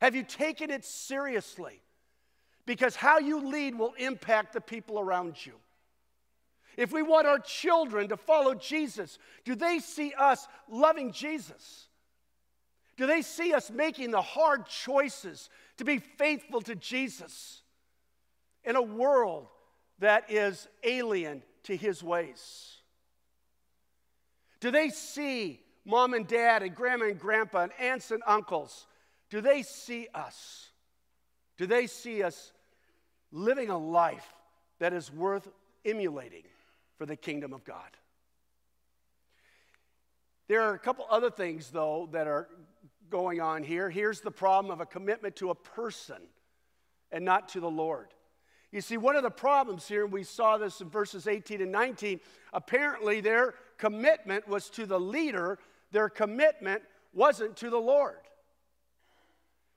Have 0.00 0.14
you 0.14 0.22
taken 0.22 0.70
it 0.70 0.84
seriously? 0.84 1.80
Because 2.66 2.94
how 2.94 3.18
you 3.18 3.40
lead 3.48 3.76
will 3.76 3.94
impact 3.98 4.52
the 4.52 4.60
people 4.60 5.00
around 5.00 5.44
you. 5.44 5.54
If 6.76 6.92
we 6.92 7.02
want 7.02 7.26
our 7.26 7.38
children 7.38 8.08
to 8.08 8.16
follow 8.16 8.54
Jesus, 8.54 9.18
do 9.44 9.54
they 9.54 9.78
see 9.78 10.12
us 10.12 10.46
loving 10.68 11.12
Jesus? 11.12 11.88
Do 12.96 13.06
they 13.06 13.22
see 13.22 13.52
us 13.52 13.70
making 13.70 14.10
the 14.10 14.22
hard 14.22 14.66
choices 14.66 15.48
to 15.78 15.84
be 15.84 15.98
faithful 15.98 16.60
to 16.62 16.74
Jesus? 16.74 17.62
in 18.66 18.76
a 18.76 18.82
world 18.82 19.46
that 20.00 20.30
is 20.30 20.68
alien 20.82 21.42
to 21.62 21.74
his 21.74 22.02
ways? 22.02 22.74
Do 24.60 24.70
they 24.70 24.90
see 24.90 25.60
mom 25.84 26.12
and 26.12 26.26
dad 26.26 26.62
and 26.62 26.74
grandma 26.74 27.06
and 27.06 27.18
grandpa 27.18 27.62
and 27.62 27.72
aunts 27.80 28.10
and 28.10 28.22
uncles? 28.26 28.86
Do 29.30 29.40
they 29.40 29.62
see 29.62 30.08
us? 30.12 30.70
Do 31.56 31.66
they 31.66 31.86
see 31.86 32.22
us 32.22 32.52
living 33.32 33.70
a 33.70 33.78
life 33.78 34.34
that 34.80 34.92
is 34.92 35.12
worth 35.12 35.48
emulating 35.84 36.42
for 36.98 37.06
the 37.06 37.16
kingdom 37.16 37.52
of 37.52 37.64
God? 37.64 37.96
There 40.48 40.62
are 40.62 40.74
a 40.74 40.78
couple 40.78 41.06
other 41.10 41.30
things, 41.30 41.70
though, 41.70 42.08
that 42.12 42.26
are 42.26 42.48
going 43.10 43.40
on 43.40 43.62
here. 43.62 43.90
Here's 43.90 44.20
the 44.20 44.30
problem 44.30 44.72
of 44.72 44.80
a 44.80 44.86
commitment 44.86 45.36
to 45.36 45.50
a 45.50 45.54
person 45.54 46.22
and 47.10 47.24
not 47.24 47.48
to 47.50 47.60
the 47.60 47.70
Lord. 47.70 48.08
You 48.72 48.80
see, 48.80 48.96
one 48.96 49.16
of 49.16 49.22
the 49.22 49.30
problems 49.30 49.86
here, 49.88 50.04
and 50.04 50.12
we 50.12 50.22
saw 50.22 50.58
this 50.58 50.80
in 50.80 50.88
verses 50.88 51.26
18 51.26 51.62
and 51.62 51.72
19, 51.72 52.20
apparently 52.52 53.20
their 53.20 53.54
commitment 53.78 54.46
was 54.48 54.68
to 54.70 54.86
the 54.86 54.98
leader, 55.00 55.58
their 55.92 56.08
commitment 56.08 56.82
wasn't 57.12 57.56
to 57.56 57.70
the 57.70 57.78
Lord. 57.78 58.18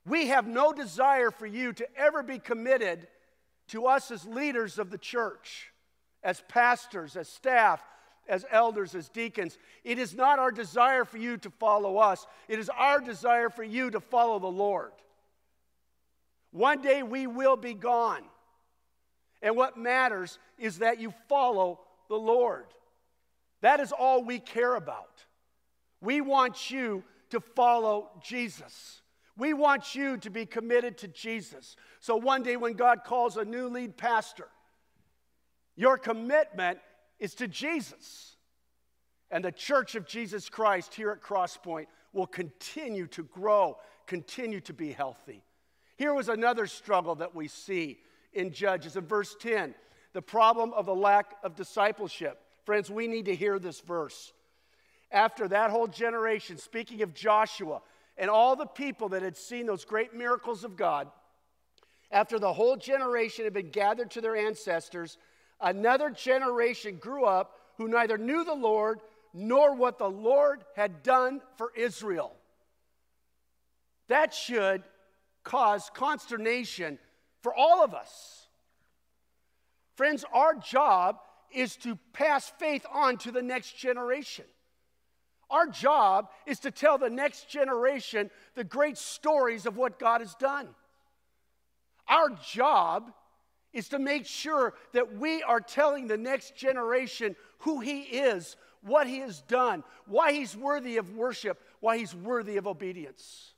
We 0.05 0.27
have 0.27 0.47
no 0.47 0.73
desire 0.73 1.31
for 1.31 1.45
you 1.45 1.71
to 1.73 1.87
ever 1.95 2.23
be 2.23 2.39
committed 2.39 3.07
to 3.67 3.85
us 3.85 4.09
as 4.11 4.25
leaders 4.25 4.79
of 4.79 4.89
the 4.89 4.97
church, 4.97 5.71
as 6.23 6.43
pastors, 6.47 7.15
as 7.15 7.27
staff, 7.27 7.81
as 8.27 8.45
elders, 8.51 8.95
as 8.95 9.09
deacons. 9.09 9.57
It 9.83 9.97
is 9.97 10.13
not 10.15 10.39
our 10.39 10.51
desire 10.51 11.03
for 11.03 11.17
you 11.17 11.37
to 11.37 11.49
follow 11.49 11.97
us, 11.97 12.25
it 12.47 12.59
is 12.59 12.69
our 12.69 12.99
desire 12.99 13.49
for 13.49 13.63
you 13.63 13.89
to 13.91 13.99
follow 13.99 14.39
the 14.39 14.47
Lord. 14.47 14.91
One 16.51 16.81
day 16.81 17.03
we 17.03 17.27
will 17.27 17.57
be 17.57 17.73
gone. 17.73 18.23
And 19.41 19.55
what 19.55 19.77
matters 19.77 20.37
is 20.57 20.79
that 20.79 20.99
you 20.99 21.13
follow 21.27 21.79
the 22.09 22.17
Lord. 22.17 22.65
That 23.61 23.79
is 23.79 23.91
all 23.91 24.23
we 24.23 24.39
care 24.39 24.75
about. 24.75 25.25
We 26.01 26.21
want 26.21 26.71
you 26.71 27.03
to 27.29 27.39
follow 27.39 28.09
Jesus. 28.21 29.01
We 29.37 29.53
want 29.53 29.95
you 29.95 30.17
to 30.17 30.29
be 30.29 30.45
committed 30.45 30.97
to 30.99 31.07
Jesus. 31.07 31.75
So 31.99 32.15
one 32.15 32.43
day 32.43 32.57
when 32.57 32.73
God 32.73 33.03
calls 33.05 33.37
a 33.37 33.45
new 33.45 33.67
lead 33.69 33.95
pastor, 33.95 34.47
your 35.79 35.97
commitment 35.97 36.77
is 37.19 37.33
to 37.35 37.47
Jesus. 37.47 38.35
And 39.31 39.45
the 39.45 39.51
church 39.51 39.95
of 39.95 40.05
Jesus 40.05 40.49
Christ 40.49 40.93
here 40.93 41.11
at 41.11 41.21
Crosspoint 41.21 41.85
will 42.11 42.27
continue 42.27 43.07
to 43.07 43.23
grow, 43.23 43.77
continue 44.05 44.59
to 44.61 44.73
be 44.73 44.91
healthy. 44.91 45.41
Here 45.95 46.13
was 46.13 46.27
another 46.27 46.67
struggle 46.67 47.15
that 47.15 47.33
we 47.33 47.47
see 47.47 47.99
in 48.33 48.51
Judges. 48.51 48.97
In 48.97 49.05
verse 49.05 49.37
10, 49.39 49.73
the 50.11 50.21
problem 50.21 50.73
of 50.73 50.85
the 50.85 50.93
lack 50.93 51.35
of 51.45 51.55
discipleship. 51.55 52.41
Friends, 52.65 52.89
we 52.91 53.07
need 53.07 53.27
to 53.27 53.35
hear 53.35 53.57
this 53.57 53.79
verse. 53.79 54.33
After 55.13 55.47
that 55.47 55.71
whole 55.71 55.87
generation, 55.87 56.57
speaking 56.57 57.03
of 57.03 57.13
Joshua 57.13 57.79
and 58.17 58.29
all 58.29 58.57
the 58.57 58.65
people 58.65 59.07
that 59.09 59.21
had 59.21 59.37
seen 59.37 59.65
those 59.65 59.85
great 59.85 60.13
miracles 60.13 60.65
of 60.65 60.75
God, 60.75 61.07
after 62.11 62.37
the 62.37 62.51
whole 62.51 62.75
generation 62.75 63.45
had 63.45 63.53
been 63.53 63.69
gathered 63.69 64.11
to 64.11 64.19
their 64.21 64.35
ancestors, 64.35 65.17
another 65.61 66.09
generation 66.09 66.97
grew 66.97 67.25
up 67.25 67.55
who 67.77 67.87
neither 67.87 68.17
knew 68.17 68.43
the 68.43 68.53
Lord 68.53 68.99
nor 69.33 69.75
what 69.75 69.97
the 69.97 70.09
Lord 70.09 70.63
had 70.75 71.03
done 71.03 71.41
for 71.57 71.71
Israel. 71.75 72.35
That 74.07 74.33
should 74.33 74.83
cause 75.43 75.89
consternation 75.93 76.99
for 77.41 77.53
all 77.53 77.83
of 77.83 77.93
us. 77.93 78.47
Friends, 79.95 80.25
our 80.33 80.55
job 80.55 81.19
is 81.51 81.75
to 81.77 81.97
pass 82.13 82.51
faith 82.59 82.85
on 82.91 83.17
to 83.17 83.31
the 83.31 83.41
next 83.41 83.77
generation. 83.77 84.45
Our 85.49 85.67
job 85.67 86.29
is 86.45 86.59
to 86.61 86.71
tell 86.71 86.97
the 86.97 87.09
next 87.09 87.49
generation 87.49 88.29
the 88.55 88.63
great 88.63 88.97
stories 88.97 89.65
of 89.65 89.77
what 89.77 89.99
God 89.99 90.21
has 90.21 90.35
done. 90.35 90.67
Our 92.07 92.29
job 92.51 93.11
is 93.73 93.89
to 93.89 93.99
make 93.99 94.25
sure 94.25 94.73
that 94.93 95.17
we 95.17 95.43
are 95.43 95.59
telling 95.59 96.07
the 96.07 96.17
next 96.17 96.55
generation 96.55 97.35
who 97.59 97.79
He 97.79 98.01
is, 98.01 98.55
what 98.81 99.07
He 99.07 99.19
has 99.19 99.41
done, 99.41 99.83
why 100.07 100.33
He's 100.33 100.55
worthy 100.55 100.97
of 100.97 101.15
worship, 101.15 101.61
why 101.79 101.97
He's 101.97 102.15
worthy 102.15 102.57
of 102.57 102.67
obedience. 102.67 103.53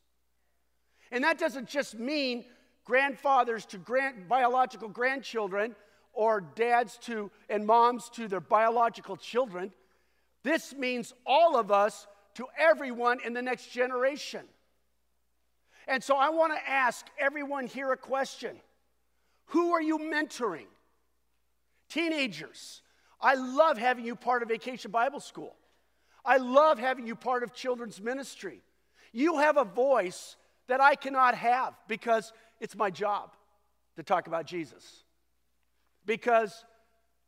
And 1.11 1.23
that 1.23 1.37
doesn't 1.37 1.67
just 1.67 1.97
mean 1.97 2.45
grandfathers 2.85 3.65
to 3.67 3.77
grand, 3.77 4.27
biological 4.27 4.89
grandchildren 4.89 5.75
or 6.13 6.41
dads 6.41 6.97
to 6.97 7.31
and 7.49 7.65
moms 7.65 8.09
to 8.09 8.27
their 8.27 8.39
biological 8.39 9.15
children. 9.15 9.71
This 10.43 10.73
means 10.73 11.13
all 11.25 11.57
of 11.57 11.71
us 11.71 12.07
to 12.35 12.47
everyone 12.57 13.19
in 13.25 13.33
the 13.33 13.41
next 13.41 13.71
generation. 13.71 14.41
And 15.87 16.03
so 16.03 16.15
I 16.15 16.29
want 16.29 16.53
to 16.53 16.69
ask 16.69 17.05
everyone 17.19 17.67
here 17.67 17.91
a 17.91 17.97
question 17.97 18.57
Who 19.51 19.73
are 19.73 19.81
you 19.81 19.97
mentoring? 19.97 20.67
Teenagers, 21.89 22.81
I 23.19 23.35
love 23.35 23.77
having 23.77 24.05
you 24.05 24.15
part 24.15 24.43
of 24.43 24.49
Vacation 24.49 24.91
Bible 24.91 25.19
School. 25.19 25.55
I 26.23 26.37
love 26.37 26.79
having 26.79 27.05
you 27.05 27.15
part 27.15 27.43
of 27.43 27.53
children's 27.53 28.01
ministry. 28.01 28.61
You 29.11 29.39
have 29.39 29.57
a 29.57 29.65
voice 29.65 30.37
that 30.67 30.79
I 30.79 30.95
cannot 30.95 31.35
have 31.35 31.73
because 31.89 32.31
it's 32.61 32.77
my 32.77 32.89
job 32.89 33.31
to 33.97 34.03
talk 34.03 34.27
about 34.27 34.45
Jesus 34.45 35.03
because 36.05 36.63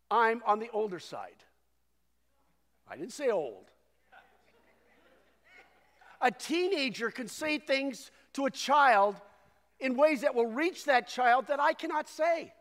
I'm 0.09 0.41
on 0.45 0.59
the 0.59 0.69
older 0.71 0.99
side. 0.99 1.43
I 2.87 2.95
didn't 2.95 3.11
say 3.11 3.31
old. 3.31 3.65
A 6.21 6.31
teenager 6.31 7.11
can 7.11 7.27
say 7.27 7.57
things 7.57 8.11
to 8.31 8.45
a 8.45 8.49
child 8.49 9.19
in 9.83 9.97
ways 9.97 10.21
that 10.21 10.33
will 10.33 10.47
reach 10.47 10.85
that 10.85 11.09
child 11.09 11.47
that 11.47 11.59
I 11.59 11.73
cannot 11.73 12.07
say. 12.07 12.53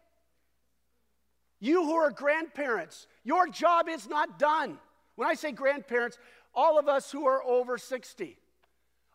You 1.61 1.85
who 1.85 1.95
are 1.95 2.11
grandparents, 2.11 3.07
your 3.23 3.47
job 3.47 3.89
is 3.89 4.09
not 4.09 4.41
done. 4.41 4.77
When 5.15 5.29
I 5.29 5.35
say 5.35 5.53
grandparents, 5.53 6.19
all 6.53 6.81
of 6.81 6.89
us 6.89 7.13
who 7.13 7.29
are 7.29 7.41
over 7.45 7.79
60, 7.79 8.37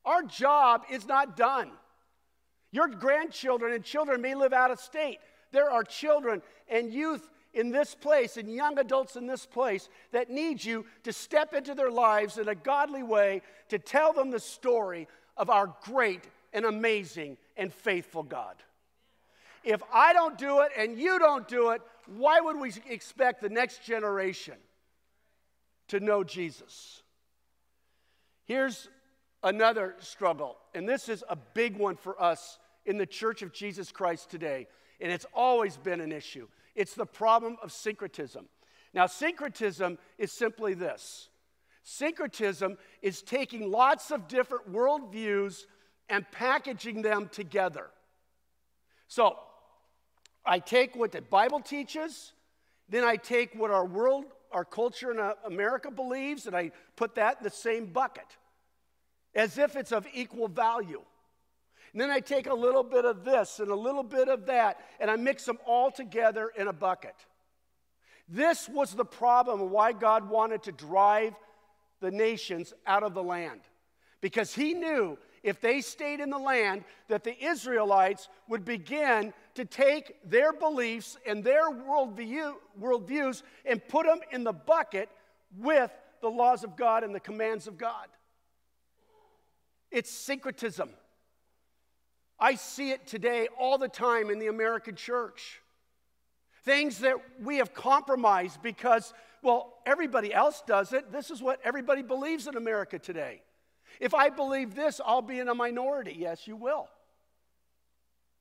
our 0.06 0.24
job 0.24 0.84
is 0.90 1.06
not 1.06 1.36
done. 1.36 1.70
Your 2.72 2.88
grandchildren 2.88 3.74
and 3.74 3.84
children 3.84 4.22
may 4.22 4.36
live 4.36 4.54
out 4.54 4.72
of 4.72 4.80
state. 4.80 5.20
There 5.52 5.70
are 5.70 5.84
children 5.84 6.42
and 6.70 6.94
youth 6.94 7.30
in 7.54 7.72
this 7.72 7.94
place 7.94 8.38
and 8.38 8.50
young 8.50 8.80
adults 8.80 9.18
in 9.18 9.28
this 9.28 9.46
place 9.46 9.90
that 10.14 10.30
need 10.30 10.64
you 10.64 10.86
to 11.04 11.12
step 11.12 11.54
into 11.54 11.76
their 11.76 11.92
lives 11.92 12.38
in 12.38 12.48
a 12.48 12.56
godly 12.56 13.04
way 13.04 13.42
to 13.68 13.78
tell 13.78 14.14
them 14.14 14.32
the 14.32 14.40
story 14.40 15.10
of 15.36 15.50
our 15.50 15.76
great 15.84 16.24
and 16.58 16.66
amazing 16.66 17.38
and 17.56 17.72
faithful 17.72 18.24
God. 18.24 18.56
If 19.64 19.80
I 19.94 20.12
don't 20.12 20.40
do 20.40 20.62
it 20.62 20.72
and 20.76 20.98
you 20.98 21.20
don't 21.20 21.48
do 21.48 21.70
it, 21.70 21.84
why 22.08 22.40
would 22.40 22.58
we 22.58 22.72
expect 22.90 23.44
the 23.44 23.50
next 23.50 23.84
generation 23.86 24.56
to 25.90 26.00
know 26.00 26.24
Jesus? 26.24 27.04
Here's 28.46 28.90
another 29.44 29.96
struggle, 30.00 30.58
and 30.74 30.90
this 30.90 31.10
is 31.10 31.24
a 31.30 31.36
big 31.36 31.78
one 31.78 31.96
for 31.96 32.20
us 32.20 32.58
in 32.88 32.98
the 32.98 33.06
church 33.06 33.44
of 33.44 33.54
Jesus 33.54 33.92
Christ 33.92 34.32
today, 34.32 34.66
and 35.00 35.12
it's 35.12 35.28
always 35.36 35.78
been 35.78 36.02
an 36.02 36.12
issue. 36.12 36.48
It's 36.74 36.96
the 36.96 37.06
problem 37.06 37.58
of 37.62 37.72
syncretism. 37.72 38.48
Now, 38.96 39.06
syncretism 39.06 40.00
is 40.18 40.32
simply 40.32 40.74
this 40.74 41.30
syncretism 41.84 42.78
is 43.02 43.22
taking 43.22 43.72
lots 43.72 44.12
of 44.12 44.28
different 44.28 44.74
worldviews 44.74 45.68
and 46.10 46.30
packaging 46.32 47.02
them 47.02 47.30
together. 47.32 47.88
So, 49.08 49.38
I 50.46 50.60
take 50.60 50.96
what 50.96 51.12
the 51.12 51.22
Bible 51.22 51.60
teaches, 51.60 52.32
then 52.88 53.04
I 53.04 53.18
take 53.18 53.54
what 53.54 53.70
our 53.70 53.86
world, 53.86 54.26
our 54.52 54.64
culture 54.64 55.12
in 55.12 55.20
uh, 55.20 55.34
America 55.46 55.92
believes, 55.92 56.48
and 56.48 56.56
I 56.56 56.72
put 56.96 57.16
that 57.16 57.40
in 57.40 57.44
the 57.44 57.50
same 57.50 57.88
bucket 57.88 58.38
as 59.36 59.58
if 59.58 59.76
it's 59.76 59.92
of 59.92 60.08
equal 60.14 60.48
value. 60.48 61.02
And 61.94 62.02
then 62.02 62.10
I 62.10 62.20
take 62.20 62.48
a 62.48 62.54
little 62.54 62.84
bit 62.84 63.06
of 63.06 63.24
this 63.24 63.60
and 63.60 63.70
a 63.72 63.76
little 63.76 64.04
bit 64.04 64.30
of 64.30 64.48
that, 64.48 64.80
and 65.00 65.10
I 65.10 65.16
mix 65.16 65.46
them 65.46 65.58
all 65.66 65.92
together 65.92 66.52
in 66.58 66.68
a 66.68 66.74
bucket. 66.74 67.16
This 68.28 68.68
was 68.68 68.94
the 68.94 69.06
problem 69.06 69.70
why 69.70 69.94
God 69.94 70.30
wanted 70.30 70.64
to 70.64 70.72
drive 70.72 71.34
the 72.02 72.12
nations 72.12 72.74
out 72.86 73.04
of 73.04 73.14
the 73.14 73.24
land. 73.24 73.62
Because 74.22 74.54
he 74.54 74.74
knew 74.74 75.18
if 75.44 75.62
they 75.62 75.82
stayed 75.82 76.20
in 76.20 76.30
the 76.30 76.38
land, 76.38 76.84
that 77.08 77.24
the 77.24 77.38
Israelites 77.44 78.30
would 78.48 78.66
begin 78.66 79.34
to 79.56 79.66
take 79.66 80.18
their 80.30 80.54
beliefs 80.54 81.18
and 81.26 81.44
their 81.44 81.70
worldview, 81.70 82.54
worldviews 82.80 83.44
and 83.66 83.86
put 83.88 84.06
them 84.06 84.20
in 84.32 84.44
the 84.44 84.54
bucket 84.54 85.10
with 85.58 85.92
the 86.22 86.30
laws 86.30 86.64
of 86.64 86.76
God 86.76 87.04
and 87.04 87.14
the 87.14 87.20
commands 87.20 87.68
of 87.68 87.78
God. 87.78 88.08
It's 89.92 90.12
syncretism. 90.12 90.90
I 92.40 92.56
see 92.56 92.92
it 92.92 93.08
today 93.08 93.48
all 93.60 93.78
the 93.78 93.88
time 93.88 94.30
in 94.30 94.40
the 94.40 94.48
American 94.48 94.96
church. 94.96 95.62
Things 96.64 97.00
that 97.00 97.16
we 97.42 97.58
have 97.58 97.74
compromised 97.74 98.62
because, 98.62 99.14
well, 99.42 99.76
everybody 99.86 100.34
else 100.34 100.62
does 100.68 100.94
it. 100.94 101.12
This 101.12 101.32
is 101.32 101.42
what 101.42 101.60
everybody 101.64 102.02
believes 102.02 102.48
in 102.48 102.58
America 102.58 103.00
today. 103.00 103.42
If 104.00 104.14
I 104.14 104.30
believe 104.30 104.76
this, 104.76 105.02
I'll 105.04 105.22
be 105.22 105.40
in 105.40 105.50
a 105.50 105.56
minority. 105.56 106.16
Yes, 106.18 106.48
you 106.48 106.56
will. 106.56 106.88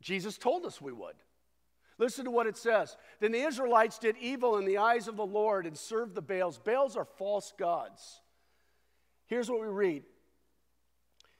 Jesus 0.00 0.38
told 0.38 0.66
us 0.66 0.80
we 0.80 0.92
would. 0.92 1.16
Listen 1.98 2.26
to 2.26 2.30
what 2.30 2.46
it 2.46 2.56
says. 2.56 2.96
Then 3.20 3.32
the 3.32 3.40
Israelites 3.40 3.98
did 3.98 4.16
evil 4.18 4.58
in 4.58 4.66
the 4.66 4.78
eyes 4.78 5.08
of 5.08 5.16
the 5.16 5.24
Lord 5.24 5.66
and 5.66 5.76
served 5.76 6.14
the 6.14 6.22
Baals. 6.22 6.58
Baals 6.58 6.96
are 6.96 7.06
false 7.06 7.52
gods. 7.58 8.20
Here's 9.26 9.50
what 9.50 9.60
we 9.60 9.66
read 9.66 10.04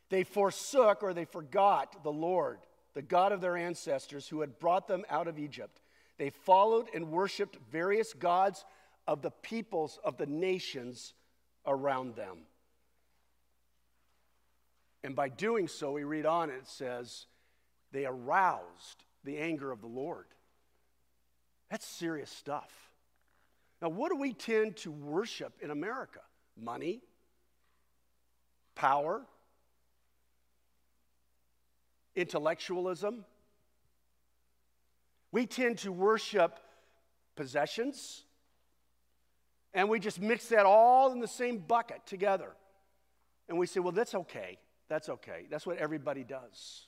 they 0.09 0.25
forsook 0.25 1.03
or 1.03 1.13
they 1.13 1.25
forgot 1.25 2.03
the 2.03 2.13
Lord, 2.13 2.61
the 2.95 3.03
God 3.03 3.33
of 3.33 3.41
their 3.41 3.57
ancestors 3.57 4.29
who 4.29 4.41
had 4.41 4.59
brought 4.59 4.89
them 4.89 5.05
out 5.11 5.29
of 5.29 5.39
Egypt. 5.39 5.81
They 6.17 6.31
followed 6.31 6.89
and 6.95 7.11
worshiped 7.11 7.59
various 7.71 8.15
gods 8.15 8.65
of 9.07 9.21
the 9.21 9.31
peoples 9.31 9.99
of 10.05 10.17
the 10.17 10.27
nations 10.27 11.13
around 11.67 12.17
them. 12.17 12.39
And 15.07 15.15
by 15.15 15.29
doing 15.29 15.69
so, 15.69 15.93
we 15.93 16.03
read 16.03 16.27
on, 16.27 16.51
it 16.51 16.67
says, 16.67 17.27
they 17.93 18.07
aroused 18.07 19.05
the 19.23 19.39
anger 19.39 19.71
of 19.71 19.81
the 19.81 19.87
Lord. 19.87 20.27
That's 21.71 21.87
serious 21.87 22.29
stuff. 22.29 22.73
Now, 23.81 23.89
what 23.91 24.11
do 24.11 24.17
we 24.17 24.33
tend 24.33 24.79
to 24.79 24.91
worship 24.91 25.53
in 25.63 25.71
America? 25.71 26.19
Money? 26.61 27.03
Power? 28.75 29.25
Intellectualism? 32.17 33.25
We 35.31 35.47
tend 35.47 35.79
to 35.79 35.93
worship 35.93 36.59
possessions, 37.37 38.25
and 39.73 39.89
we 39.89 40.01
just 40.01 40.21
mix 40.21 40.49
that 40.49 40.67
all 40.67 41.13
in 41.13 41.21
the 41.21 41.29
same 41.29 41.59
bucket 41.59 42.05
together. 42.07 42.51
And 43.49 43.57
we 43.57 43.69
say, 43.69 43.79
well, 43.79 43.93
that's 43.93 44.17
okay. 44.17 44.59
That's 44.89 45.09
okay. 45.09 45.47
That's 45.51 45.67
what 45.67 45.79
everybody 45.79 46.25
does. 46.25 46.87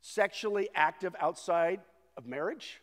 Sexually 0.00 0.68
active 0.74 1.14
outside 1.18 1.80
of 2.16 2.26
marriage, 2.26 2.80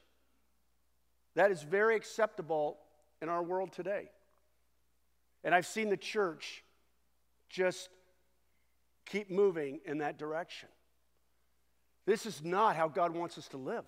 that 1.36 1.52
is 1.52 1.62
very 1.62 1.96
acceptable 1.96 2.78
in 3.22 3.30
our 3.30 3.44
world 3.44 3.72
today. 3.72 4.10
And 5.44 5.54
I've 5.54 5.66
seen 5.66 5.90
the 5.90 5.98
church 5.98 6.64
just 7.50 7.90
keep 9.06 9.30
moving 9.30 9.80
in 9.86 10.00
that 10.00 10.18
direction. 10.18 10.70
This 12.06 12.26
is 12.26 12.44
not 12.44 12.76
how 12.76 12.88
God 12.88 13.14
wants 13.14 13.38
us 13.38 13.48
to 13.50 13.58
live. 13.58 13.86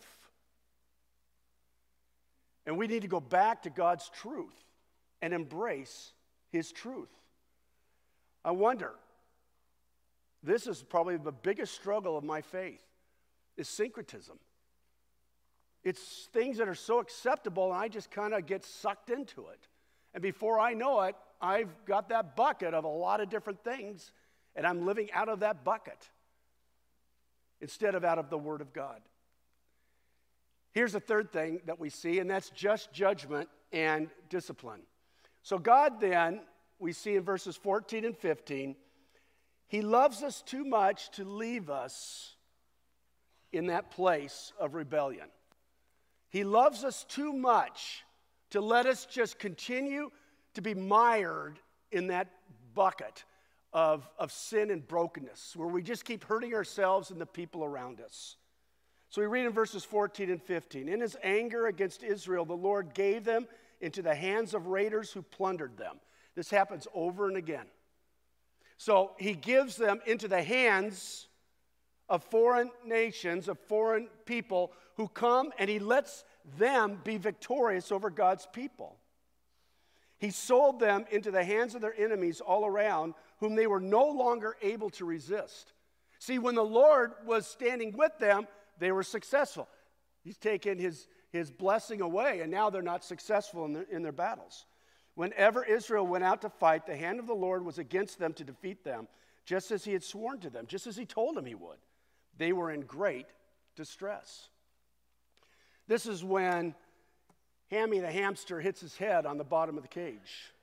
And 2.66 2.78
we 2.78 2.88
need 2.88 3.02
to 3.02 3.08
go 3.08 3.20
back 3.20 3.64
to 3.64 3.70
God's 3.70 4.10
truth 4.10 4.54
and 5.22 5.34
embrace 5.34 6.14
His 6.52 6.72
truth. 6.72 7.10
I 8.46 8.52
wonder, 8.52 8.92
this 10.42 10.68
is 10.68 10.84
probably 10.84 11.18
the 11.18 11.32
biggest 11.32 11.74
struggle 11.74 12.18
of 12.18 12.24
my 12.24 12.42
faith, 12.42 12.82
is 13.58 13.70
syncretism. 13.70 14.38
It's 15.84 16.30
things 16.34 16.58
that 16.58 16.68
are 16.68 16.76
so 16.76 17.00
acceptable, 17.00 17.72
and 17.72 17.82
I 17.82 17.88
just 17.88 18.10
kind 18.10 18.34
of 18.34 18.46
get 18.46 18.64
sucked 18.66 19.10
into 19.10 19.48
it. 19.48 19.68
And 20.14 20.22
before 20.22 20.60
I 20.60 20.74
know 20.74 21.02
it, 21.02 21.16
I've 21.42 21.74
got 21.86 22.10
that 22.10 22.36
bucket 22.36 22.74
of 22.74 22.84
a 22.84 22.90
lot 22.90 23.20
of 23.20 23.30
different 23.30 23.64
things, 23.64 24.12
and 24.56 24.66
I'm 24.66 24.86
living 24.86 25.12
out 25.12 25.30
of 25.30 25.42
that 25.42 25.64
bucket 25.64 26.10
instead 27.60 27.96
of 27.96 28.04
out 28.04 28.18
of 28.18 28.30
the 28.30 28.38
Word 28.38 28.62
of 28.62 28.74
God. 28.74 29.02
Here's 30.72 30.94
the 30.94 31.00
third 31.00 31.32
thing 31.32 31.62
that 31.66 31.80
we 31.80 31.90
see, 31.90 32.20
and 32.20 32.30
that's 32.30 32.50
just 32.50 32.92
judgment 32.94 33.50
and 33.72 34.10
discipline. 34.30 34.82
So, 35.44 35.58
God 35.58 36.00
then, 36.00 36.42
we 36.80 36.92
see 36.92 37.16
in 37.16 37.24
verses 37.24 37.56
14 37.56 38.06
and 38.06 38.18
15, 38.18 38.76
He 39.68 39.82
loves 39.82 40.24
us 40.24 40.42
too 40.42 40.66
much 40.66 41.12
to 41.12 41.24
leave 41.24 41.70
us 41.70 42.36
in 43.52 43.68
that 43.68 43.92
place 43.92 44.52
of 44.60 44.74
rebellion. 44.74 45.28
He 46.30 46.44
loves 46.44 46.84
us 46.84 47.04
too 47.04 47.32
much 47.32 48.04
to 48.50 48.62
let 48.62 48.86
us 48.86 49.06
just 49.06 49.40
continue 49.40 50.10
to 50.56 50.62
be 50.62 50.74
mired 50.74 51.60
in 51.92 52.08
that 52.08 52.28
bucket 52.74 53.24
of, 53.72 54.08
of 54.18 54.32
sin 54.32 54.70
and 54.70 54.88
brokenness, 54.88 55.56
where 55.56 55.68
we 55.68 55.82
just 55.82 56.06
keep 56.06 56.24
hurting 56.24 56.54
ourselves 56.54 57.12
and 57.12 57.20
the 57.20 57.26
people 57.26 57.64
around 57.64 58.02
us. 58.02 58.38
So 59.10 59.22
we 59.22 59.28
read 59.28 59.46
in 59.46 59.52
verses 59.52 59.84
14 59.84 60.32
and 60.32 60.42
15 60.42 60.90
In 60.90 61.00
his 61.00 61.16
anger 61.24 61.68
against 61.68 62.04
Israel, 62.04 62.46
the 62.46 62.54
Lord 62.54 62.94
gave 62.94 63.24
them 63.24 63.48
into 63.80 64.02
the 64.02 64.16
hands 64.16 64.54
of 64.54 64.68
raiders 64.68 65.12
who 65.12 65.22
plundered 65.22 65.78
them. 65.78 65.98
This 66.36 66.50
happens 66.50 66.88
over 66.94 67.28
and 67.28 67.38
again. 67.38 67.66
So 68.78 69.12
he 69.18 69.34
gives 69.34 69.76
them 69.76 70.02
into 70.06 70.28
the 70.28 70.44
hands 70.44 71.28
of 72.10 72.24
foreign 72.24 72.72
nations, 72.86 73.48
of 73.48 73.60
foreign 73.60 74.08
people 74.26 74.72
who 74.96 75.08
come 75.08 75.52
and 75.58 75.70
he 75.70 75.80
lets 75.80 76.24
them 76.58 77.00
be 77.04 77.18
victorious 77.18 77.92
over 77.92 78.10
God's 78.10 78.48
people. 78.52 78.98
He 80.18 80.32
sold 80.32 80.80
them 80.80 81.06
into 81.12 81.32
the 81.32 81.44
hands 81.44 81.76
of 81.76 81.82
their 81.82 81.96
enemies 81.98 82.40
all 82.40 82.66
around, 82.66 83.14
whom 83.40 83.56
they 83.56 83.68
were 83.68 83.80
no 83.80 84.06
longer 84.06 84.56
able 84.62 84.90
to 84.92 85.06
resist. 85.06 85.74
See, 86.20 86.40
when 86.40 86.56
the 86.56 86.64
Lord 86.64 87.12
was 87.26 87.46
standing 87.46 87.98
with 87.98 88.18
them, 88.20 88.48
they 88.80 88.92
were 88.92 89.04
successful. 89.04 89.68
He's 90.24 90.38
taken 90.38 90.80
his, 90.80 91.08
his 91.32 91.52
blessing 91.52 92.00
away, 92.00 92.40
and 92.40 92.50
now 92.50 92.70
they're 92.70 92.82
not 92.82 93.04
successful 93.04 93.66
in 93.66 93.74
their, 93.74 93.84
in 93.84 94.02
their 94.02 94.14
battles. 94.14 94.66
Whenever 95.16 95.64
Israel 95.64 96.08
went 96.08 96.24
out 96.24 96.42
to 96.42 96.50
fight, 96.50 96.86
the 96.86 96.96
hand 96.96 97.20
of 97.20 97.28
the 97.28 97.34
Lord 97.34 97.64
was 97.64 97.78
against 97.78 98.18
them 98.18 98.34
to 98.34 98.44
defeat 98.44 98.84
them, 98.84 99.08
just 99.46 99.72
as 99.72 99.84
he 99.84 99.94
had 99.94 100.04
sworn 100.04 100.40
to 100.40 100.50
them, 100.50 100.66
just 100.68 100.88
as 100.88 100.96
he 100.96 101.06
told 101.06 101.36
them 101.36 101.46
he 101.46 101.56
would. 101.56 101.78
They 102.38 102.52
were 102.52 102.72
in 102.72 102.82
great 102.82 103.28
distress. 103.76 104.50
This 105.88 106.06
is 106.06 106.24
when 106.24 106.74
Hammy 107.70 108.00
the 108.00 108.12
hamster 108.12 108.60
hits 108.60 108.82
his 108.82 108.98
head 108.98 109.26
on 109.26 109.38
the 109.38 109.44
bottom 109.44 109.78
of 109.78 109.84
the 109.84 109.90
cage. 109.90 110.54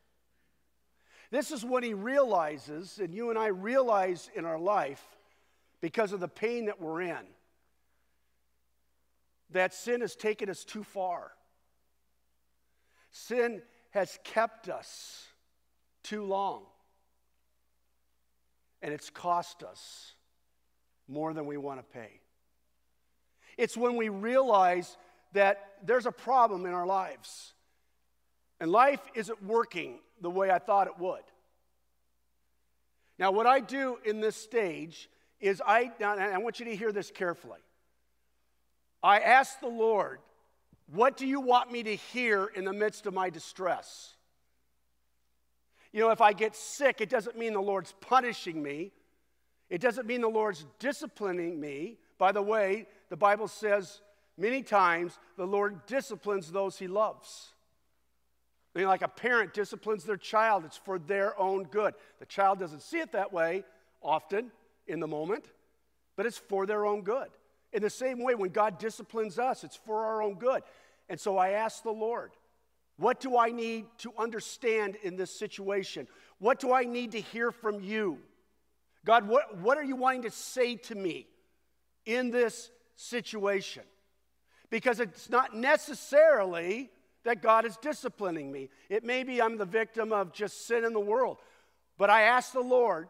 This 1.30 1.52
is 1.52 1.64
when 1.64 1.84
he 1.84 1.94
realizes, 1.94 2.98
and 2.98 3.14
you 3.14 3.30
and 3.30 3.38
I 3.38 3.48
realize 3.48 4.30
in 4.34 4.44
our 4.44 4.58
life, 4.58 5.04
because 5.80 6.12
of 6.12 6.20
the 6.20 6.28
pain 6.28 6.66
that 6.66 6.80
we're 6.80 7.02
in, 7.02 7.24
that 9.50 9.74
sin 9.74 10.00
has 10.00 10.16
taken 10.16 10.50
us 10.50 10.64
too 10.64 10.82
far. 10.82 11.30
Sin 13.10 13.62
has 13.90 14.18
kept 14.24 14.68
us 14.68 15.26
too 16.03 16.24
long. 16.24 16.62
And 18.83 18.94
it's 18.94 19.11
cost 19.11 19.62
us 19.62 20.14
more 21.07 21.35
than 21.35 21.46
we 21.46 21.57
want 21.57 21.81
to 21.81 21.98
pay. 21.98 22.20
It's 23.59 23.76
when 23.76 23.96
we 23.96 24.09
realize 24.09 24.96
that 25.33 25.74
there's 25.85 26.07
a 26.07 26.12
problem 26.12 26.66
in 26.66 26.72
our 26.72 26.87
lives. 26.87 27.53
And 28.59 28.70
life 28.70 29.00
isn't 29.14 29.42
working 29.44 29.98
the 30.20 30.31
way 30.31 30.50
I 30.50 30.59
thought 30.59 30.87
it 30.87 30.98
would. 30.98 31.22
Now, 33.18 33.33
what 33.33 33.46
I 33.46 33.61
do 33.61 33.98
in 34.05 34.20
this 34.20 34.37
stage 34.37 35.11
is 35.40 35.62
I, 35.66 35.90
I 36.03 36.38
want 36.38 36.59
you 36.59 36.66
to 36.66 36.76
hear 36.76 36.92
this 36.92 37.11
carefully. 37.11 37.61
I 39.03 39.20
ask 39.20 39.61
the 39.61 39.68
Lord, 39.68 40.20
What 40.92 41.16
do 41.16 41.26
you 41.26 41.40
want 41.40 41.70
me 41.70 41.83
to 41.85 41.94
hear 41.94 42.46
in 42.46 42.64
the 42.64 42.72
midst 42.72 43.07
of 43.07 43.14
my 43.14 43.31
distress? 43.31 44.14
You 45.92 46.00
know, 46.00 46.11
if 46.11 46.20
I 46.20 46.33
get 46.33 46.57
sick, 46.57 47.00
it 47.00 47.09
doesn't 47.09 47.38
mean 47.38 47.53
the 47.53 47.62
Lord's 47.62 47.94
punishing 48.00 48.62
me. 48.62 48.92
It 49.68 49.81
doesn't 49.81 50.07
mean 50.07 50.20
the 50.20 50.29
Lord's 50.29 50.66
disciplining 50.79 51.61
me. 51.61 51.98
By 52.18 52.33
the 52.33 52.42
way, 52.42 52.87
the 53.09 53.16
Bible 53.16 53.46
says 53.46 54.00
many 54.37 54.62
times 54.62 55.18
the 55.37 55.46
Lord 55.46 55.87
disciplines 55.87 56.50
those 56.50 56.76
he 56.79 56.88
loves. 56.88 57.53
I 58.74 58.81
mean, 58.81 58.88
like 58.88 59.03
a 59.03 59.09
parent 59.09 59.53
disciplines 59.53 60.05
their 60.05 60.16
child, 60.16 60.64
it's 60.64 60.76
for 60.76 60.98
their 60.98 61.38
own 61.38 61.64
good. 61.64 61.94
The 62.18 62.26
child 62.26 62.59
doesn't 62.59 62.83
see 62.83 62.98
it 62.98 63.12
that 63.12 63.33
way 63.33 63.64
often 64.03 64.50
in 64.87 65.00
the 65.00 65.09
moment, 65.09 65.44
but 66.16 66.26
it's 66.26 66.38
for 66.38 66.66
their 66.66 66.85
own 66.85 67.03
good. 67.03 67.29
In 67.72 67.83
the 67.83 67.90
same 67.90 68.22
way, 68.22 68.35
when 68.35 68.50
God 68.50 68.78
disciplines 68.78 69.38
us, 69.38 69.64
it's 69.64 69.76
for 69.76 70.04
our 70.04 70.22
own 70.22 70.35
good. 70.35 70.62
And 71.09 71.18
so 71.18 71.38
I 71.38 71.50
ask 71.50 71.83
the 71.83 71.90
Lord, 71.90 72.33
what 72.96 73.20
do 73.20 73.38
I 73.38 73.50
need 73.50 73.87
to 73.98 74.12
understand 74.18 74.96
in 75.02 75.16
this 75.16 75.30
situation? 75.30 76.06
What 76.38 76.61
do 76.61 76.72
I 76.72 76.85
need 76.85 77.12
to 77.12 77.20
hear 77.20 77.50
from 77.50 77.80
you? 77.80 78.18
God, 79.04 79.26
what, 79.26 79.59
what 79.59 79.78
are 79.78 79.85
you 79.85 79.96
wanting 79.96 80.22
to 80.22 80.30
say 80.30 80.76
to 80.76 80.94
me 80.94 81.26
in 82.04 82.30
this 82.30 82.70
situation? 82.96 83.83
because 84.70 85.00
it's 85.00 85.28
not 85.28 85.54
necessarily 85.54 86.90
that 87.24 87.42
God 87.42 87.66
is 87.66 87.76
disciplining 87.76 88.50
me. 88.50 88.70
It 88.88 89.04
may 89.04 89.24
be 89.24 89.42
I'm 89.42 89.59
the 89.59 89.66
victim 89.66 90.12
of 90.12 90.33
just 90.33 90.66
sin 90.66 90.85
in 90.85 90.92
the 90.92 91.00
world. 91.00 91.37
But 91.98 92.09
I 92.09 92.22
ask 92.22 92.52
the 92.52 92.61
Lord, 92.61 93.09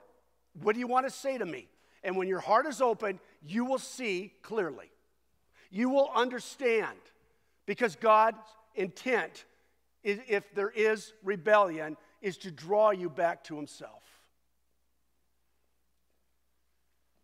what 0.60 0.72
do 0.72 0.80
you 0.80 0.88
want 0.88 1.06
to 1.06 1.12
say 1.12 1.38
to 1.38 1.46
me? 1.46 1.68
And 2.02 2.16
when 2.16 2.26
your 2.26 2.40
heart 2.40 2.66
is 2.66 2.80
open, 2.80 3.20
you 3.42 3.64
will 3.64 3.78
see 3.78 4.32
clearly. 4.42 4.90
You 5.70 5.88
will 5.88 6.10
understand 6.14 6.98
because 7.66 7.96
God's 7.96 8.38
intent, 8.74 9.44
is, 10.02 10.18
if 10.28 10.54
there 10.54 10.70
is 10.70 11.12
rebellion, 11.22 11.96
is 12.20 12.36
to 12.38 12.50
draw 12.50 12.90
you 12.90 13.08
back 13.08 13.44
to 13.44 13.56
Himself. 13.56 14.02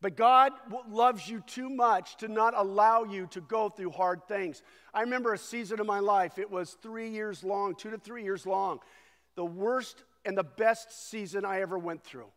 But 0.01 0.17
God 0.17 0.53
loves 0.89 1.27
you 1.27 1.43
too 1.47 1.69
much 1.69 2.17
to 2.19 2.29
not 2.29 2.55
allow 2.57 3.05
you 3.05 3.27
to 3.29 3.41
go 3.41 3.69
through 3.69 3.91
hard 3.91 4.29
things. 4.29 4.63
I 4.95 5.01
remember 5.01 5.33
a 5.33 5.39
season 5.39 5.81
of 5.81 5.87
my 5.87 6.01
life, 6.01 6.39
it 6.39 6.51
was 6.51 6.77
three 6.83 7.09
years 7.09 7.43
long, 7.43 7.75
two 7.75 7.91
to 7.91 7.99
three 7.99 8.23
years 8.23 8.47
long, 8.47 8.81
the 9.35 9.45
worst 9.45 10.05
and 10.25 10.37
the 10.37 10.45
best 10.45 11.11
season 11.11 11.45
I 11.45 11.61
ever 11.61 11.79
went 11.79 12.05
through. 12.05 12.29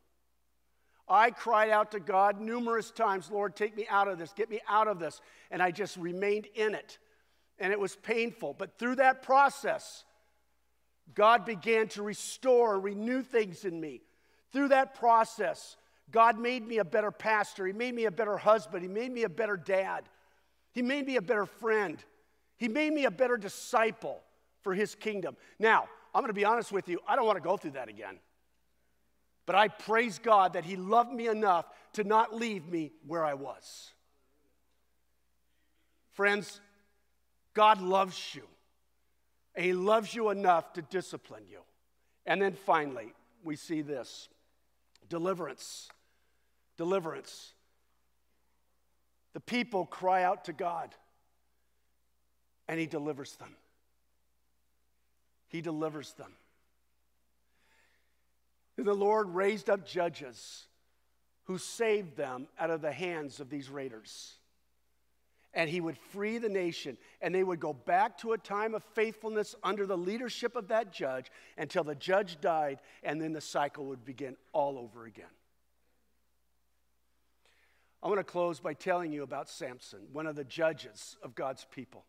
I 1.09 1.31
cried 1.31 1.69
out 1.69 1.91
to 1.91 1.99
God 1.99 2.39
numerous 2.39 2.91
times, 2.91 3.31
Lord, 3.31 3.55
take 3.55 3.75
me 3.75 3.87
out 3.89 4.07
of 4.07 4.17
this, 4.17 4.33
get 4.33 4.49
me 4.49 4.59
out 4.67 4.87
of 4.87 4.99
this. 4.99 5.21
And 5.49 5.61
I 5.61 5.71
just 5.71 5.97
remained 5.97 6.47
in 6.55 6.75
it. 6.75 6.99
And 7.57 7.73
it 7.73 7.79
was 7.79 7.95
painful. 7.95 8.55
But 8.57 8.77
through 8.77 8.97
that 8.97 9.23
process, 9.23 10.05
God 11.15 11.45
began 11.45 11.87
to 11.89 12.03
restore 12.03 12.79
renew 12.79 13.21
things 13.21 13.65
in 13.65 13.79
me. 13.79 14.01
Through 14.51 14.69
that 14.69 14.95
process, 14.95 15.77
God 16.11 16.39
made 16.39 16.67
me 16.67 16.77
a 16.77 16.85
better 16.85 17.11
pastor. 17.11 17.65
He 17.65 17.73
made 17.73 17.93
me 17.93 18.05
a 18.05 18.11
better 18.11 18.37
husband. 18.37 18.83
He 18.83 18.89
made 18.89 19.11
me 19.11 19.23
a 19.23 19.29
better 19.29 19.57
dad. 19.57 20.03
He 20.71 20.81
made 20.81 21.05
me 21.05 21.15
a 21.17 21.21
better 21.21 21.45
friend. 21.45 22.03
He 22.57 22.67
made 22.67 22.93
me 22.93 23.05
a 23.05 23.11
better 23.11 23.37
disciple 23.37 24.21
for 24.61 24.73
His 24.73 24.95
kingdom. 24.95 25.35
Now, 25.57 25.87
I'm 26.13 26.21
going 26.21 26.29
to 26.29 26.33
be 26.33 26.45
honest 26.45 26.71
with 26.71 26.87
you, 26.87 26.99
I 27.07 27.15
don't 27.15 27.25
want 27.25 27.37
to 27.37 27.43
go 27.43 27.57
through 27.57 27.71
that 27.71 27.89
again. 27.89 28.19
But 29.49 29.55
I 29.55 29.67
praise 29.67 30.19
God 30.19 30.53
that 30.53 30.63
He 30.63 30.75
loved 30.75 31.11
me 31.11 31.27
enough 31.27 31.65
to 31.93 32.03
not 32.03 32.35
leave 32.35 32.67
me 32.67 32.91
where 33.07 33.25
I 33.25 33.33
was. 33.33 33.89
Friends, 36.11 36.61
God 37.55 37.81
loves 37.81 38.35
you, 38.35 38.43
and 39.55 39.65
He 39.65 39.73
loves 39.73 40.13
you 40.13 40.29
enough 40.29 40.73
to 40.73 40.83
discipline 40.83 41.45
you. 41.49 41.61
And 42.27 42.39
then 42.39 42.53
finally, 42.53 43.11
we 43.43 43.55
see 43.55 43.81
this 43.81 44.29
deliverance. 45.09 45.89
Deliverance. 46.77 47.53
The 49.33 49.39
people 49.39 49.87
cry 49.87 50.21
out 50.21 50.45
to 50.45 50.53
God, 50.53 50.93
and 52.67 52.79
He 52.79 52.85
delivers 52.85 53.35
them. 53.37 53.55
He 55.47 55.61
delivers 55.61 56.13
them. 56.13 56.33
And 58.79 58.87
the 58.87 58.93
Lord 58.93 59.35
raised 59.35 59.69
up 59.69 59.85
judges 59.85 60.65
who 61.43 61.57
saved 61.57 62.15
them 62.15 62.47
out 62.57 62.69
of 62.69 62.81
the 62.81 62.93
hands 62.93 63.41
of 63.41 63.49
these 63.49 63.69
raiders. 63.69 64.35
And 65.53 65.69
he 65.69 65.81
would 65.81 65.97
free 65.97 66.37
the 66.37 66.47
nation, 66.47 66.97
and 67.19 67.35
they 67.35 67.43
would 67.43 67.59
go 67.59 67.73
back 67.73 68.17
to 68.19 68.31
a 68.31 68.37
time 68.37 68.73
of 68.73 68.81
faithfulness 68.93 69.53
under 69.63 69.85
the 69.85 69.97
leadership 69.97 70.55
of 70.55 70.69
that 70.69 70.93
judge 70.93 71.29
until 71.57 71.83
the 71.83 71.93
judge 71.93 72.39
died, 72.39 72.79
and 73.03 73.21
then 73.21 73.33
the 73.33 73.41
cycle 73.41 73.83
would 73.87 74.05
begin 74.05 74.37
all 74.53 74.77
over 74.77 75.03
again. 75.03 75.25
I 78.01 78.07
want 78.07 78.21
to 78.21 78.23
close 78.23 78.61
by 78.61 78.75
telling 78.75 79.11
you 79.11 79.23
about 79.23 79.49
Samson, 79.49 80.07
one 80.13 80.25
of 80.25 80.37
the 80.37 80.45
judges 80.45 81.17
of 81.21 81.35
God's 81.35 81.67
people. 81.69 82.05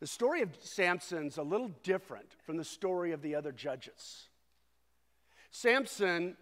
The 0.00 0.06
story 0.06 0.40
of 0.40 0.56
Samson's 0.62 1.36
a 1.36 1.42
little 1.42 1.72
different 1.82 2.32
from 2.46 2.56
the 2.56 2.64
story 2.64 3.12
of 3.12 3.20
the 3.20 3.34
other 3.34 3.52
judges. 3.52 4.30
Samson 5.50 6.36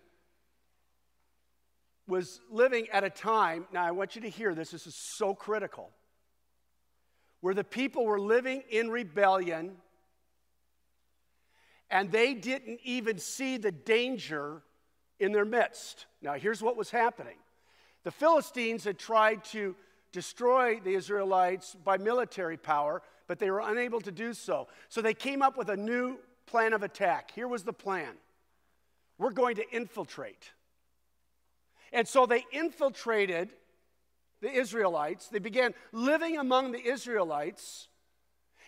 was 2.07 2.41
living 2.51 2.89
at 2.93 3.05
a 3.05 3.11
time, 3.11 3.67
now 3.73 3.85
I 3.85 3.93
want 3.93 4.15
you 4.15 4.23
to 4.23 4.29
hear 4.29 4.55
this, 4.55 4.71
this 4.71 4.87
is 4.87 4.95
so 4.95 5.35
critical, 5.35 5.91
where 7.41 7.55
the 7.55 7.65
people 7.65 8.05
were 8.05 8.21
living 8.21 8.63
in 8.71 8.91
rebellion 8.91 9.77
and 11.91 12.11
they 12.11 12.35
didn't 12.35 12.81
even 12.83 13.19
see 13.19 13.57
the 13.57 13.71
danger 13.71 14.63
in 15.21 15.33
their 15.33 15.45
midst. 15.45 16.07
Now, 16.23 16.35
here's 16.35 16.63
what 16.63 16.77
was 16.77 16.91
happening 16.91 17.37
the 18.03 18.11
Philistines 18.11 18.85
had 18.85 18.99
tried 18.99 19.45
to 19.45 19.75
destroy 20.13 20.79
the 20.81 20.95
Israelites 20.95 21.75
by 21.85 21.97
military 21.97 22.57
power, 22.57 23.03
but 23.27 23.39
they 23.39 23.51
were 23.51 23.61
unable 23.61 24.01
to 24.03 24.13
do 24.13 24.35
so. 24.35 24.69
So 24.89 25.01
they 25.01 25.15
came 25.15 25.41
up 25.41 25.57
with 25.57 25.71
a 25.71 25.77
new 25.77 26.19
plan 26.47 26.73
of 26.73 26.83
attack. 26.83 27.31
Here 27.31 27.49
was 27.49 27.63
the 27.63 27.73
plan 27.73 28.15
we're 29.19 29.31
going 29.31 29.57
to 29.57 29.71
infiltrate. 29.71 30.51
And 31.93 32.07
so 32.07 32.27
they 32.27 32.45
infiltrated 32.53 33.51
the 34.41 34.51
Israelites. 34.51 35.29
They 35.29 35.39
began 35.39 35.75
living 35.93 36.39
among 36.39 36.73
the 36.73 36.85
Israelites, 36.85 37.89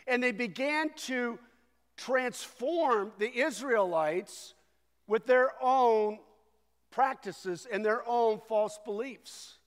and 0.06 0.22
they 0.22 0.32
began 0.32 0.90
to 1.06 1.38
transform 1.96 3.12
the 3.18 3.40
Israelites 3.40 4.54
with 5.06 5.26
their 5.26 5.52
own 5.60 6.18
practices 6.90 7.66
and 7.70 7.84
their 7.84 8.06
own 8.08 8.40
false 8.48 8.78
beliefs. 8.84 9.58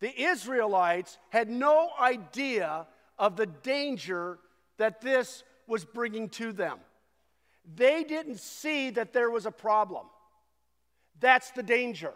The 0.00 0.18
Israelites 0.20 1.18
had 1.30 1.48
no 1.48 1.90
idea 1.98 2.86
of 3.18 3.36
the 3.36 3.46
danger 3.46 4.38
that 4.76 5.00
this 5.00 5.42
was 5.66 5.84
bringing 5.84 6.28
to 6.30 6.52
them. 6.52 6.78
They 7.74 8.04
didn't 8.04 8.38
see 8.38 8.90
that 8.90 9.12
there 9.12 9.30
was 9.30 9.46
a 9.46 9.50
problem. 9.50 10.06
That's 11.18 11.50
the 11.50 11.62
danger. 11.62 12.12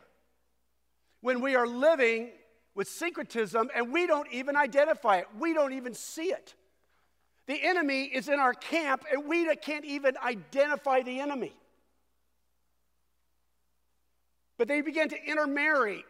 When 1.21 1.41
we 1.41 1.57
are 1.57 1.67
living 1.67 2.31
with 2.75 2.89
syncretism 2.89 3.71
and 3.75 3.93
we 3.93 4.07
don't 4.07 4.31
even 4.33 4.57
identify 4.57 5.19
it, 5.19 5.27
we 5.39 5.53
don't 5.53 5.73
even 5.73 5.95
see 5.95 6.31
it. 6.31 6.55
The 7.47 7.61
enemy 7.63 8.05
is 8.05 8.29
in 8.29 8.39
our 8.39 8.55
camp 8.55 9.05
and 9.11 9.27
we 9.27 9.55
can't 9.57 9.85
even 9.85 10.17
identify 10.25 11.03
the 11.03 11.19
enemy. 11.21 11.53
But 14.57 14.69
they 14.69 14.83
began 14.83 15.09
to 15.09 15.25
intermarry 15.25 16.05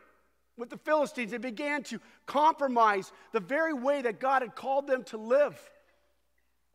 with 0.58 0.70
the 0.70 0.76
Philistines. 0.76 1.30
They 1.30 1.38
began 1.38 1.82
to 1.84 2.00
compromise 2.26 3.10
the 3.32 3.40
very 3.40 3.72
way 3.72 4.02
that 4.02 4.20
God 4.20 4.42
had 4.42 4.54
called 4.54 4.86
them 4.86 5.04
to 5.04 5.16
live. 5.16 5.58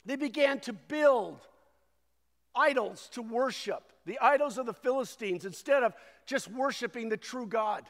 They 0.06 0.16
began 0.16 0.60
to 0.62 0.74
build 0.74 1.40
idols 2.56 3.10
to 3.14 3.22
worship, 3.22 3.92
the 4.06 4.20
idols 4.20 4.58
of 4.58 4.66
the 4.66 4.74
Philistines, 4.74 5.46
instead 5.46 5.84
of 5.84 5.94
just 6.26 6.50
worshiping 6.50 7.10
the 7.10 7.18
true 7.18 7.48
God. 7.48 7.84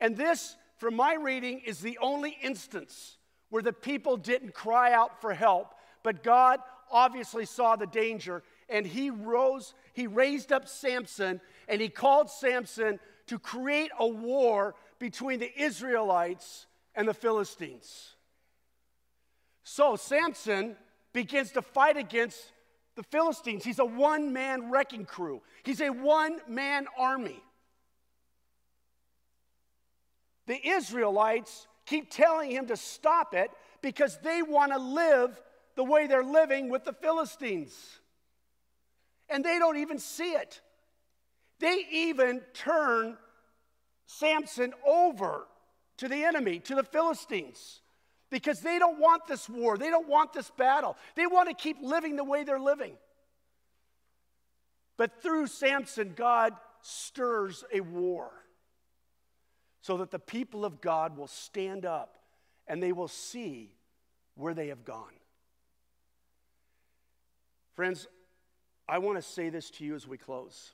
And 0.00 0.16
this, 0.16 0.56
from 0.76 0.96
my 0.96 1.14
reading, 1.14 1.60
is 1.60 1.80
the 1.80 1.98
only 1.98 2.36
instance 2.42 3.16
where 3.50 3.62
the 3.62 3.72
people 3.72 4.16
didn't 4.16 4.54
cry 4.54 4.92
out 4.92 5.20
for 5.20 5.32
help, 5.32 5.74
but 6.02 6.22
God 6.22 6.60
obviously 6.90 7.46
saw 7.46 7.76
the 7.76 7.86
danger 7.86 8.42
and 8.68 8.86
he 8.86 9.10
rose, 9.10 9.74
he 9.92 10.06
raised 10.06 10.52
up 10.52 10.68
Samson 10.68 11.40
and 11.68 11.80
he 11.80 11.88
called 11.88 12.30
Samson 12.30 12.98
to 13.26 13.38
create 13.38 13.90
a 13.98 14.06
war 14.06 14.74
between 14.98 15.40
the 15.40 15.50
Israelites 15.60 16.66
and 16.94 17.08
the 17.08 17.14
Philistines. 17.14 18.14
So 19.64 19.96
Samson 19.96 20.76
begins 21.12 21.52
to 21.52 21.62
fight 21.62 21.96
against 21.96 22.52
the 22.94 23.02
Philistines. 23.02 23.64
He's 23.64 23.78
a 23.78 23.84
one 23.84 24.32
man 24.32 24.70
wrecking 24.70 25.04
crew, 25.04 25.42
he's 25.62 25.80
a 25.80 25.90
one 25.90 26.40
man 26.48 26.86
army. 26.98 27.42
The 30.46 30.66
Israelites 30.66 31.66
keep 31.86 32.10
telling 32.10 32.50
him 32.50 32.66
to 32.66 32.76
stop 32.76 33.34
it 33.34 33.50
because 33.80 34.18
they 34.22 34.42
want 34.42 34.72
to 34.72 34.78
live 34.78 35.40
the 35.74 35.84
way 35.84 36.06
they're 36.06 36.22
living 36.22 36.68
with 36.68 36.84
the 36.84 36.92
Philistines. 36.92 37.74
And 39.30 39.42
they 39.42 39.58
don't 39.58 39.78
even 39.78 39.98
see 39.98 40.32
it. 40.32 40.60
They 41.60 41.86
even 41.90 42.42
turn 42.52 43.16
Samson 44.06 44.74
over 44.86 45.46
to 45.96 46.08
the 46.08 46.24
enemy, 46.24 46.58
to 46.60 46.74
the 46.74 46.82
Philistines 46.82 47.80
because 48.34 48.58
they 48.58 48.80
don't 48.80 48.98
want 48.98 49.28
this 49.28 49.48
war. 49.48 49.78
They 49.78 49.90
don't 49.90 50.08
want 50.08 50.32
this 50.32 50.50
battle. 50.50 50.96
They 51.14 51.24
want 51.24 51.48
to 51.50 51.54
keep 51.54 51.76
living 51.80 52.16
the 52.16 52.24
way 52.24 52.42
they're 52.42 52.58
living. 52.58 52.94
But 54.96 55.22
through 55.22 55.46
Samson, 55.46 56.14
God 56.16 56.52
stirs 56.82 57.62
a 57.72 57.78
war 57.78 58.32
so 59.82 59.98
that 59.98 60.10
the 60.10 60.18
people 60.18 60.64
of 60.64 60.80
God 60.80 61.16
will 61.16 61.28
stand 61.28 61.86
up 61.86 62.16
and 62.66 62.82
they 62.82 62.90
will 62.90 63.06
see 63.06 63.70
where 64.34 64.52
they 64.52 64.66
have 64.66 64.84
gone. 64.84 65.14
Friends, 67.76 68.08
I 68.88 68.98
want 68.98 69.16
to 69.16 69.22
say 69.22 69.48
this 69.48 69.70
to 69.70 69.84
you 69.84 69.94
as 69.94 70.08
we 70.08 70.18
close. 70.18 70.72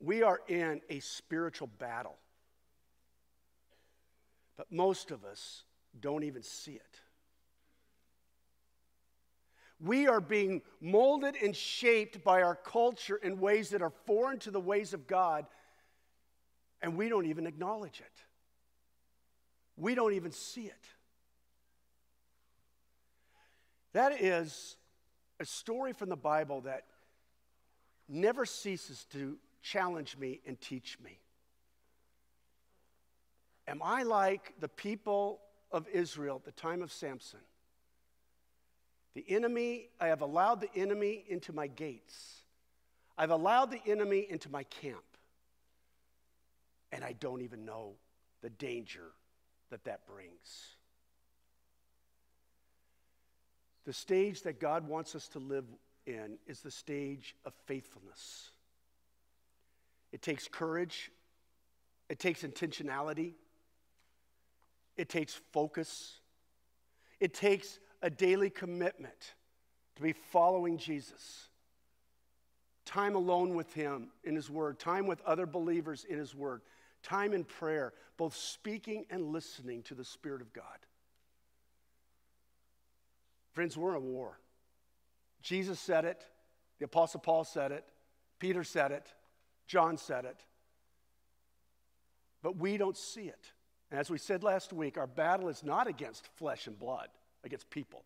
We 0.00 0.22
are 0.22 0.40
in 0.48 0.80
a 0.88 1.00
spiritual 1.00 1.68
battle. 1.78 2.16
But 4.56 4.70
most 4.70 5.10
of 5.10 5.24
us 5.24 5.64
don't 5.98 6.24
even 6.24 6.42
see 6.42 6.72
it. 6.72 7.00
We 9.80 10.06
are 10.06 10.20
being 10.20 10.62
molded 10.80 11.34
and 11.42 11.56
shaped 11.56 12.22
by 12.22 12.42
our 12.42 12.54
culture 12.54 13.16
in 13.16 13.40
ways 13.40 13.70
that 13.70 13.82
are 13.82 13.92
foreign 14.06 14.38
to 14.40 14.50
the 14.52 14.60
ways 14.60 14.94
of 14.94 15.08
God, 15.08 15.46
and 16.80 16.96
we 16.96 17.08
don't 17.08 17.26
even 17.26 17.46
acknowledge 17.46 18.00
it. 18.00 18.24
We 19.76 19.94
don't 19.94 20.12
even 20.12 20.30
see 20.30 20.66
it. 20.66 20.86
That 23.92 24.22
is 24.22 24.76
a 25.40 25.44
story 25.44 25.92
from 25.92 26.08
the 26.08 26.16
Bible 26.16 26.60
that 26.62 26.84
never 28.08 28.46
ceases 28.46 29.04
to 29.12 29.36
challenge 29.62 30.16
me 30.16 30.40
and 30.46 30.60
teach 30.60 30.98
me. 31.02 31.21
Am 33.68 33.80
I 33.82 34.02
like 34.02 34.54
the 34.60 34.68
people 34.68 35.40
of 35.70 35.86
Israel 35.88 36.36
at 36.36 36.44
the 36.44 36.60
time 36.60 36.82
of 36.82 36.92
Samson? 36.92 37.40
The 39.14 39.24
enemy, 39.28 39.88
I 40.00 40.08
have 40.08 40.22
allowed 40.22 40.60
the 40.60 40.70
enemy 40.74 41.24
into 41.28 41.52
my 41.52 41.66
gates, 41.66 42.42
I've 43.16 43.30
allowed 43.30 43.70
the 43.70 43.80
enemy 43.86 44.26
into 44.28 44.50
my 44.50 44.64
camp, 44.64 45.04
and 46.90 47.04
I 47.04 47.12
don't 47.12 47.42
even 47.42 47.64
know 47.64 47.92
the 48.40 48.50
danger 48.50 49.12
that 49.70 49.84
that 49.84 50.06
brings. 50.06 50.76
The 53.84 53.92
stage 53.92 54.42
that 54.42 54.60
God 54.60 54.86
wants 54.88 55.14
us 55.14 55.28
to 55.28 55.38
live 55.38 55.64
in 56.06 56.38
is 56.46 56.60
the 56.60 56.70
stage 56.70 57.34
of 57.44 57.52
faithfulness. 57.66 58.50
It 60.12 60.22
takes 60.22 60.46
courage, 60.48 61.10
it 62.08 62.18
takes 62.18 62.42
intentionality, 62.42 63.32
it 64.96 65.08
takes 65.08 65.34
focus, 65.52 66.20
it 67.20 67.34
takes 67.34 67.78
a 68.02 68.10
daily 68.10 68.50
commitment 68.50 69.34
to 69.96 70.02
be 70.02 70.12
following 70.12 70.78
Jesus. 70.78 71.48
Time 72.84 73.14
alone 73.14 73.54
with 73.54 73.72
Him 73.72 74.08
in 74.24 74.34
His 74.34 74.50
Word, 74.50 74.78
time 74.78 75.06
with 75.06 75.20
other 75.22 75.46
believers 75.46 76.04
in 76.08 76.18
His 76.18 76.34
Word, 76.34 76.62
time 77.02 77.32
in 77.32 77.44
prayer, 77.44 77.92
both 78.16 78.34
speaking 78.34 79.06
and 79.10 79.32
listening 79.32 79.82
to 79.84 79.94
the 79.94 80.04
Spirit 80.04 80.40
of 80.40 80.52
God. 80.52 80.64
Friends, 83.52 83.76
we're 83.76 83.90
in 83.90 83.96
a 83.96 84.00
war. 84.00 84.38
Jesus 85.42 85.78
said 85.78 86.04
it, 86.04 86.24
the 86.78 86.86
Apostle 86.86 87.20
Paul 87.20 87.44
said 87.44 87.70
it, 87.72 87.84
Peter 88.38 88.64
said 88.64 88.90
it, 88.92 89.06
John 89.66 89.96
said 89.96 90.24
it. 90.24 90.40
But 92.42 92.56
we 92.56 92.76
don't 92.76 92.96
see 92.96 93.22
it. 93.22 93.52
And 93.92 94.00
as 94.00 94.08
we 94.08 94.16
said 94.16 94.42
last 94.42 94.72
week, 94.72 94.96
our 94.96 95.06
battle 95.06 95.50
is 95.50 95.62
not 95.62 95.86
against 95.86 96.26
flesh 96.38 96.66
and 96.66 96.78
blood, 96.78 97.08
against 97.44 97.68
people, 97.68 98.04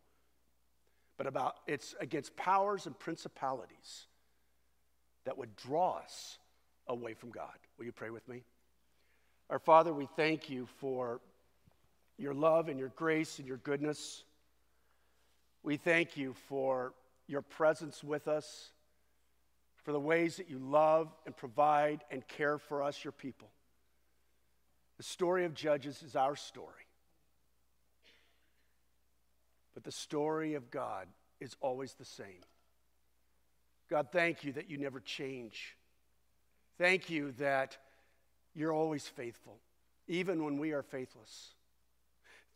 but 1.17 1.29
about 1.29 1.55
it's 1.69 1.95
against 2.01 2.37
powers 2.37 2.87
and 2.87 2.99
principalities 2.99 4.07
that 5.27 5.39
would 5.39 5.55
draw 5.55 5.99
us 5.99 6.39
away 6.89 7.15
from 7.15 7.31
God. 7.31 7.55
Will 7.79 7.85
you 7.85 7.93
pray 7.93 8.11
with 8.11 8.29
me? 8.29 8.43
Our 9.49 9.61
Father, 9.61 9.93
we 9.93 10.09
thank 10.17 10.51
you 10.51 10.67
for 10.79 11.21
your 12.19 12.35
love 12.35 12.69
and 12.69 12.81
your 12.81 12.91
grace 12.97 13.39
and 13.39 13.47
your 13.47 13.59
goodness. 13.59 14.25
We 15.63 15.77
thank 15.77 16.17
you 16.17 16.35
for 16.49 16.95
your 17.29 17.43
presence 17.43 18.03
with 18.03 18.27
us, 18.27 18.71
for 19.85 19.93
the 19.93 20.01
ways 20.01 20.39
that 20.39 20.51
you 20.51 20.59
love 20.59 21.15
and 21.27 21.37
provide 21.37 22.03
and 22.11 22.27
care 22.27 22.59
for 22.59 22.83
us, 22.83 23.05
your 23.05 23.13
people. 23.13 23.51
The 24.97 25.03
story 25.03 25.45
of 25.45 25.55
Judges 25.55 26.03
is 26.03 26.17
our 26.17 26.37
story. 26.37 26.73
But 29.75 29.85
the 29.85 29.93
story 29.93 30.55
of 30.55 30.71
God 30.71 31.07
is 31.39 31.55
always 31.61 31.93
the 31.95 32.05
same. 32.05 32.43
God, 33.91 34.09
thank 34.11 34.43
you 34.43 34.53
that 34.53 34.71
you 34.71 34.79
never 34.79 35.01
change. 35.01 35.77
Thank 36.79 37.11
you 37.11 37.33
that 37.33 37.77
you're 38.55 38.73
always 38.73 39.07
faithful, 39.07 39.59
even 40.09 40.45
when 40.45 40.59
we 40.59 40.73
are 40.73 40.83
faithless. 40.83 41.55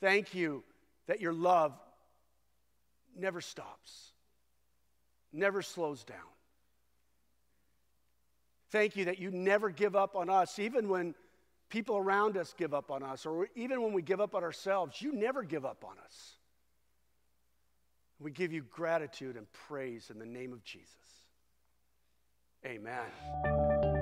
Thank 0.00 0.34
you 0.34 0.64
that 1.06 1.20
your 1.20 1.34
love 1.34 1.78
never 3.16 3.40
stops, 3.40 4.12
never 5.32 5.60
slows 5.60 6.04
down. 6.04 6.16
Thank 8.70 8.96
you 8.96 9.06
that 9.06 9.18
you 9.18 9.30
never 9.30 9.68
give 9.68 9.94
up 9.94 10.16
on 10.16 10.30
us, 10.30 10.58
even 10.58 10.88
when 10.88 11.14
people 11.70 11.96
around 11.96 12.36
us 12.36 12.54
give 12.58 12.74
up 12.74 12.90
on 12.90 13.02
us, 13.02 13.24
or 13.24 13.48
even 13.54 13.82
when 13.82 13.92
we 13.92 14.02
give 14.02 14.20
up 14.20 14.34
on 14.34 14.42
ourselves. 14.42 15.00
You 15.00 15.12
never 15.12 15.42
give 15.42 15.64
up 15.64 15.84
on 15.84 15.96
us. 16.04 16.36
We 18.18 18.30
give 18.30 18.52
you 18.52 18.62
gratitude 18.62 19.36
and 19.36 19.50
praise 19.52 20.10
in 20.10 20.18
the 20.18 20.26
name 20.26 20.52
of 20.52 20.62
Jesus. 20.62 20.94
Amen. 22.66 23.99